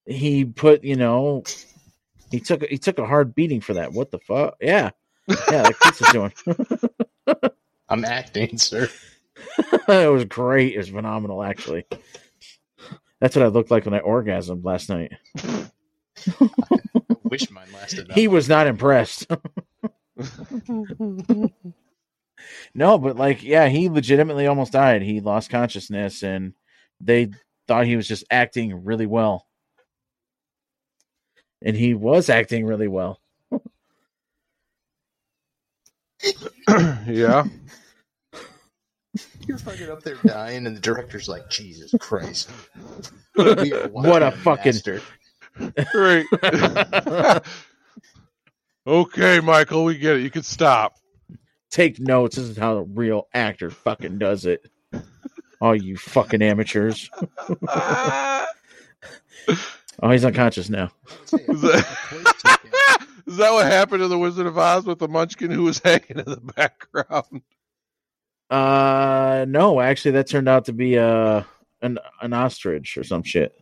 [0.05, 1.43] he put, you know,
[2.32, 3.91] he took he took a hard beating for that.
[3.91, 4.55] What the fuck?
[4.61, 4.91] Yeah.
[5.51, 6.34] Yeah, like Chris is doing.
[7.89, 8.89] I'm acting, sir.
[9.89, 10.73] it was great.
[10.73, 11.85] It was phenomenal, actually.
[13.19, 15.13] That's what I looked like when I orgasmed last night.
[17.29, 18.07] Wish mine lasted.
[18.07, 18.29] That He long.
[18.35, 19.27] was not impressed.
[22.73, 25.01] no, but like, yeah, he legitimately almost died.
[25.01, 26.53] He lost consciousness, and
[27.01, 27.31] they
[27.67, 29.45] thought he was just acting really well.
[31.63, 33.19] And he was acting really well.
[37.07, 37.45] yeah.
[39.47, 42.49] You're fucking up there dying, and the director's like, Jesus Christ.
[43.36, 45.01] What a fucking- master.
[45.91, 46.26] Great.
[48.88, 50.24] okay, Michael, we get it.
[50.24, 50.95] You can stop.
[51.70, 52.36] Take notes.
[52.38, 54.68] This is how a real actor fucking does it.
[55.61, 57.09] All you fucking amateurs.
[60.01, 60.91] Oh, he's unconscious now.
[61.34, 65.63] Is that, is that what happened to the Wizard of Oz with the Munchkin who
[65.63, 67.41] was hanging in the background?
[68.49, 71.45] Uh, no, actually, that turned out to be a
[71.81, 73.53] an an ostrich or some shit,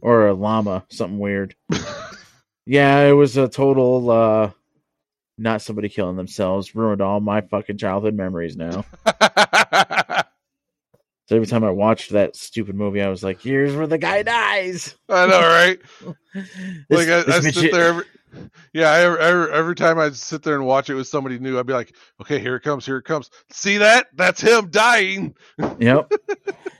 [0.00, 1.54] or a llama, something weird.
[2.66, 4.50] yeah, it was a total uh,
[5.36, 6.74] not somebody killing themselves.
[6.74, 8.84] Ruined all my fucking childhood memories now.
[11.28, 14.22] So every time I watched that stupid movie, I was like, "Here's where the guy
[14.22, 15.78] dies." I know, right?
[16.32, 16.46] This-
[16.90, 18.04] like I, I sit there every,
[18.72, 21.66] yeah, I, every, every time I'd sit there and watch it with somebody new, I'd
[21.66, 23.30] be like, okay, here it comes, here it comes.
[23.50, 24.08] See that?
[24.14, 25.34] That's him dying.
[25.78, 26.12] Yep.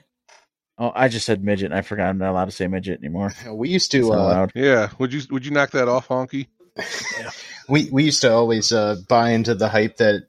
[0.77, 1.65] oh, I just said midget.
[1.65, 3.33] and I forgot I'm not allowed to say midget anymore.
[3.51, 4.47] We used to uh.
[4.55, 4.89] Yeah.
[4.99, 6.47] Would you would you knock that off, Honky?
[7.69, 10.23] we we used to always uh, buy into the hype that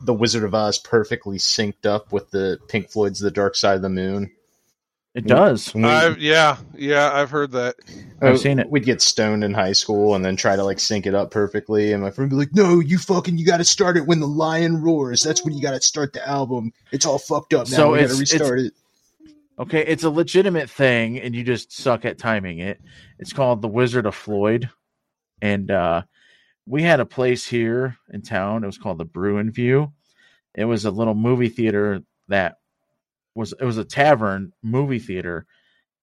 [0.00, 3.82] the Wizard of Oz perfectly synced up with the Pink Floyd's "The Dark Side of
[3.82, 4.30] the Moon."
[5.16, 5.74] It does.
[5.74, 7.76] We- I've yeah, yeah, I've heard that.
[8.20, 8.68] I've uh, seen it.
[8.70, 11.94] We'd get stoned in high school and then try to like sync it up perfectly,
[11.94, 14.20] and my friend would be like, "No, you fucking, you got to start it when
[14.20, 15.22] the lion roars.
[15.22, 16.70] That's when you got to start the album.
[16.92, 17.76] It's all fucked up now.
[17.76, 18.74] So we got to restart it."
[19.58, 22.78] Okay, it's a legitimate thing, and you just suck at timing it.
[23.18, 24.68] It's called the Wizard of Floyd,
[25.40, 26.02] and uh,
[26.66, 28.64] we had a place here in town.
[28.64, 29.94] It was called the Bruin View.
[30.54, 32.56] It was a little movie theater that
[33.36, 35.46] was it was a tavern movie theater,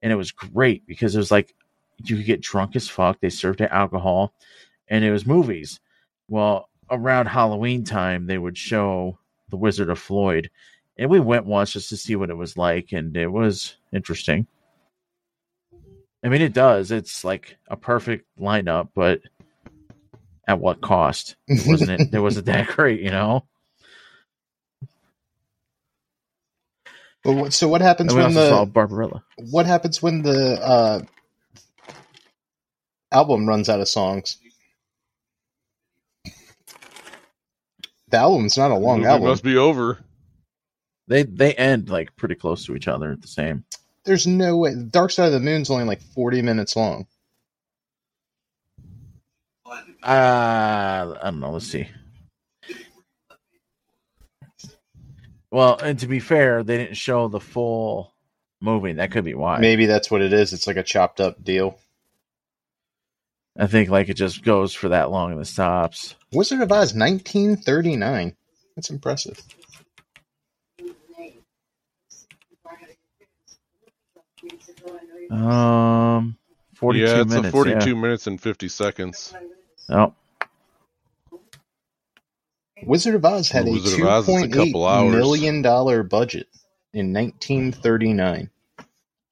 [0.01, 1.55] and it was great because it was like
[2.05, 3.19] you could get drunk as fuck.
[3.19, 4.33] They served alcohol,
[4.87, 5.79] and it was movies.
[6.29, 9.17] Well, around Halloween time, they would show
[9.49, 10.49] the Wizard of Floyd,
[10.97, 14.47] and we went once just to see what it was like, and it was interesting.
[16.23, 16.91] I mean, it does.
[16.91, 19.21] It's like a perfect lineup, but
[20.47, 21.35] at what cost?
[21.67, 22.13] Wasn't it?
[22.13, 23.45] It wasn't that great, you know.
[27.25, 29.23] Well, what- so what happens And we when also the saw Barbarella.
[29.51, 31.01] what happens when the uh,
[33.11, 34.37] album runs out of songs?
[38.09, 39.27] The album's not a long Movie album.
[39.27, 39.97] It must be over.
[41.07, 43.65] They they end like pretty close to each other at the same.
[44.05, 44.75] There's no way.
[44.75, 47.07] Dark Side of the Moon's only like 40 minutes long.
[49.65, 51.51] Uh, I don't know.
[51.51, 51.87] Let's see.
[55.53, 58.11] Well, and to be fair, they didn't show the full
[58.59, 58.93] movie.
[58.93, 59.59] That could be why.
[59.59, 60.51] Maybe that's what it is.
[60.51, 61.77] It's like a chopped up deal.
[63.55, 66.15] I think like it just goes for that long and it stops.
[66.33, 68.35] Wizard of Oz, 1939.
[68.75, 69.43] That's impressive.
[75.29, 76.35] Um,
[76.73, 77.49] forty-two yeah, it's minutes.
[77.49, 78.01] a forty-two yeah.
[78.01, 79.35] minutes and fifty seconds.
[79.87, 80.15] Oh,
[82.87, 85.11] Wizard of Oz had The a Wizard of Oz is a $2.8 couple hours.
[85.15, 86.47] million dollar budget
[86.93, 88.49] in 1939.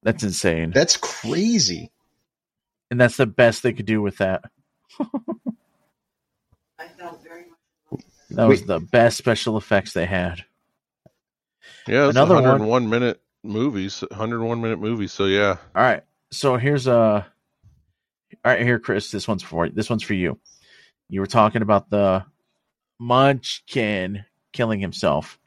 [0.04, 0.72] that's insane.
[0.72, 1.92] That's crazy.
[2.90, 4.44] and that's the best they could do with that.
[8.32, 8.68] That was Wait.
[8.68, 10.46] the best special effects they had.
[11.88, 15.12] Yeah, it's Another one- 101 minute movies, 101 minute movies.
[15.12, 16.04] So yeah, All right.
[16.32, 16.94] So here's a.
[18.46, 19.12] All right, here, Chris.
[19.12, 20.40] This one's for this one's for you.
[21.10, 22.24] You were talking about the
[23.02, 25.40] Munchkin killing himself,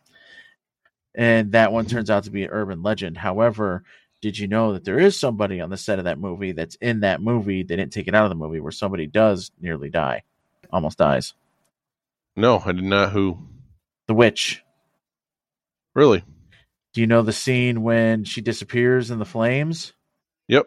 [1.14, 3.16] and that one turns out to be an urban legend.
[3.16, 3.84] However,
[4.20, 7.00] did you know that there is somebody on the set of that movie that's in
[7.00, 7.62] that movie?
[7.62, 10.22] They didn't take it out of the movie where somebody does nearly die,
[10.72, 11.34] almost dies.
[12.36, 13.12] no, I did not.
[13.12, 13.38] Who
[14.09, 14.62] The witch.
[15.94, 16.24] really?
[16.92, 19.92] Do you know the scene when she disappears in the flames?
[20.48, 20.66] Yep.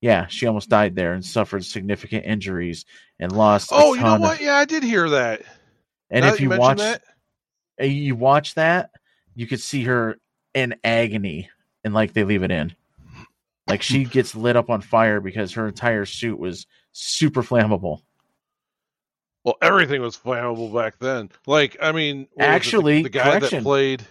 [0.00, 2.84] Yeah, she almost died there and suffered significant injuries
[3.20, 3.70] and lost.
[3.72, 4.40] Oh, you know what?
[4.40, 5.42] Yeah, I did hear that.
[6.10, 7.02] And Now if that you watch, that,
[7.80, 8.90] you watch that,
[9.34, 10.18] you could see her
[10.54, 11.50] in agony,
[11.84, 12.74] and like they leave it in,
[13.66, 18.00] like she gets lit up on fire because her entire suit was super flammable.
[19.44, 21.30] Well, everything was flammable back then.
[21.46, 23.58] Like, I mean, what was it, the- Actually, the, guy correction.
[23.58, 24.02] that played,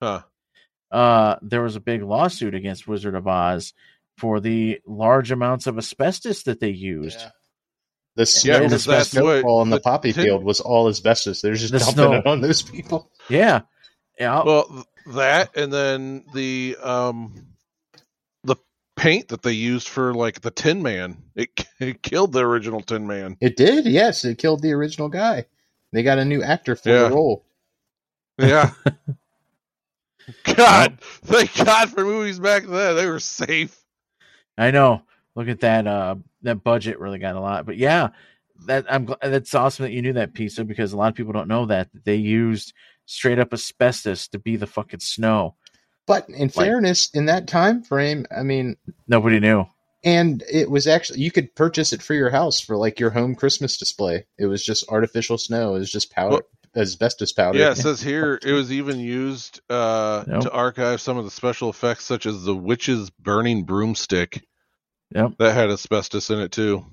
[0.00, 0.22] huh?
[0.90, 3.72] Uh, there was a big lawsuit against Wizard of Oz
[4.18, 7.20] for the large amounts of asbestos that they used.
[7.20, 7.30] Yeah.
[8.14, 10.60] The snow, Yeah, the 'cause that's snowfall what in the the poppy tin- field was
[10.60, 11.40] all asbestos.
[11.40, 12.12] They're just The dumping snow.
[12.14, 13.10] it on those people.
[13.30, 13.62] Yeah,
[14.20, 14.42] yeah.
[14.44, 17.46] Well, that and then the um
[18.44, 18.56] the
[18.96, 21.48] paint that they used for like the Tin Man, it,
[21.80, 23.36] it killed the original Tin Man.
[23.40, 24.24] It did, yes.
[24.26, 25.46] It killed the original guy.
[25.92, 27.08] They got a new actor for Yeah.
[27.08, 27.46] the role.
[28.38, 28.72] Yeah.
[30.44, 32.96] God, thank God for movies back then.
[32.96, 33.76] They were safe.
[34.56, 35.02] I know.
[35.34, 35.86] Look at that.
[35.86, 37.66] Uh, that budget really got a lot.
[37.66, 38.08] But yeah,
[38.66, 39.06] that I'm.
[39.06, 41.66] gl- That's awesome that you knew that, Pizza, because a lot of people don't know
[41.66, 42.72] that, that they used
[43.06, 45.54] straight up asbestos to be the fucking snow.
[46.06, 48.76] But in Like- fairness, in that time frame, I mean,
[49.08, 49.66] Nobody knew.
[50.04, 53.34] and it was actually you could purchase it for your house for like your home
[53.34, 54.26] Christmas display.
[54.38, 55.74] It was just artificial snow.
[55.76, 56.42] It was just powder,
[56.76, 57.58] asbestos powder.
[57.58, 60.40] Yeah, it says here it was even used uh, Yep.
[60.42, 64.44] to archive some of the special effects, such as the witch's burning broomstick.
[65.14, 65.32] Yep.
[65.38, 66.84] That had asbestos in it too.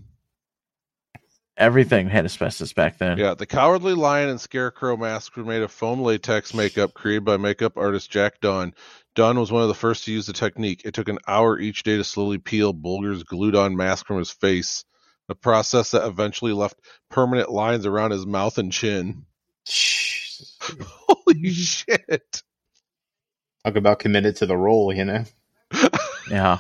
[1.58, 3.18] Everything had asbestos back then.
[3.18, 7.36] Yeah, the cowardly lion and scarecrow masks were made of foam latex makeup created by
[7.36, 8.74] makeup artist Jack Dawn.
[9.14, 10.84] Dawn was one of the first to use the technique.
[10.86, 14.32] It took an hour each day to slowly peel Bolger's glued on mask from his
[14.32, 14.86] face,
[15.28, 19.26] a process that eventually left permanent lines around his mouth and chin.
[20.62, 22.42] Holy shit.
[23.66, 25.26] Talk about committed to the role, you know.
[26.32, 26.60] Yeah.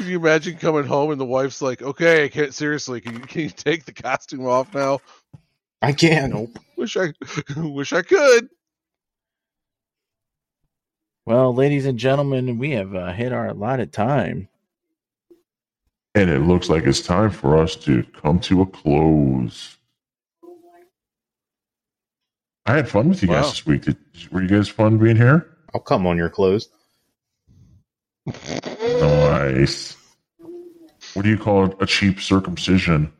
[0.00, 3.02] Can you imagine coming home and the wife's like, "Okay, I can't seriously.
[3.02, 5.00] Can you can you take the costume off now?
[5.82, 6.32] I can't.
[6.32, 6.58] Nope.
[6.78, 7.12] Wish I
[7.58, 8.48] wish I could."
[11.26, 14.48] Well, ladies and gentlemen, we have uh, hit our allotted time.
[16.14, 19.76] And it looks like it's time for us to come to a close.
[22.64, 23.82] I had fun with you guys this week.
[23.82, 23.98] Did,
[24.32, 25.58] were you guys fun being here?
[25.74, 26.70] I'll come on your clothes.
[29.40, 29.96] Nice.
[31.14, 31.76] What do you call it?
[31.80, 33.10] A cheap circumcision?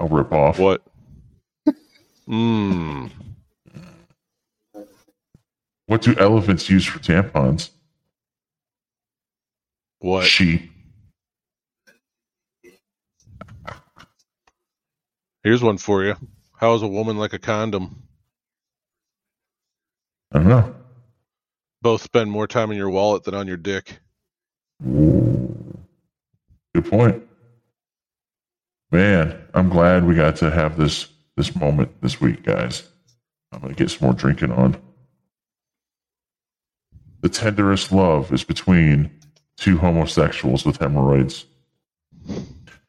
[0.00, 0.58] A rip off.
[0.58, 0.82] What?
[2.28, 3.10] Mmm.
[5.86, 7.70] What do elephants use for tampons?
[10.00, 10.26] What?
[10.26, 10.70] Sheep.
[15.42, 16.14] Here's one for you.
[16.60, 18.02] How is a woman like a condom?
[20.30, 20.74] I don't know.
[21.80, 24.00] Both spend more time in your wallet than on your dick.
[24.82, 27.22] Good point.
[28.90, 32.88] Man, I'm glad we got to have this this moment this week, guys.
[33.52, 34.76] I'm gonna get some more drinking on.
[37.20, 39.10] The tenderest love is between
[39.56, 41.44] two homosexuals with hemorrhoids.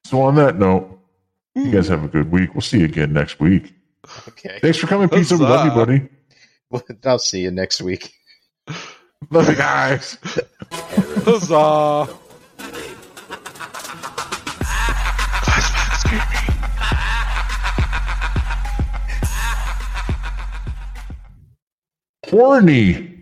[0.05, 0.99] So on that note,
[1.55, 1.71] you hmm.
[1.71, 2.53] guys have a good week.
[2.53, 3.73] We'll see you again next week.
[4.27, 4.59] Okay.
[4.61, 5.35] Thanks for coming, pizza.
[5.35, 6.09] We love you, buddy.
[7.05, 8.13] I'll see you next week.
[9.28, 10.17] Love you guys.
[10.72, 12.07] Huzzah!
[22.25, 23.18] Horny.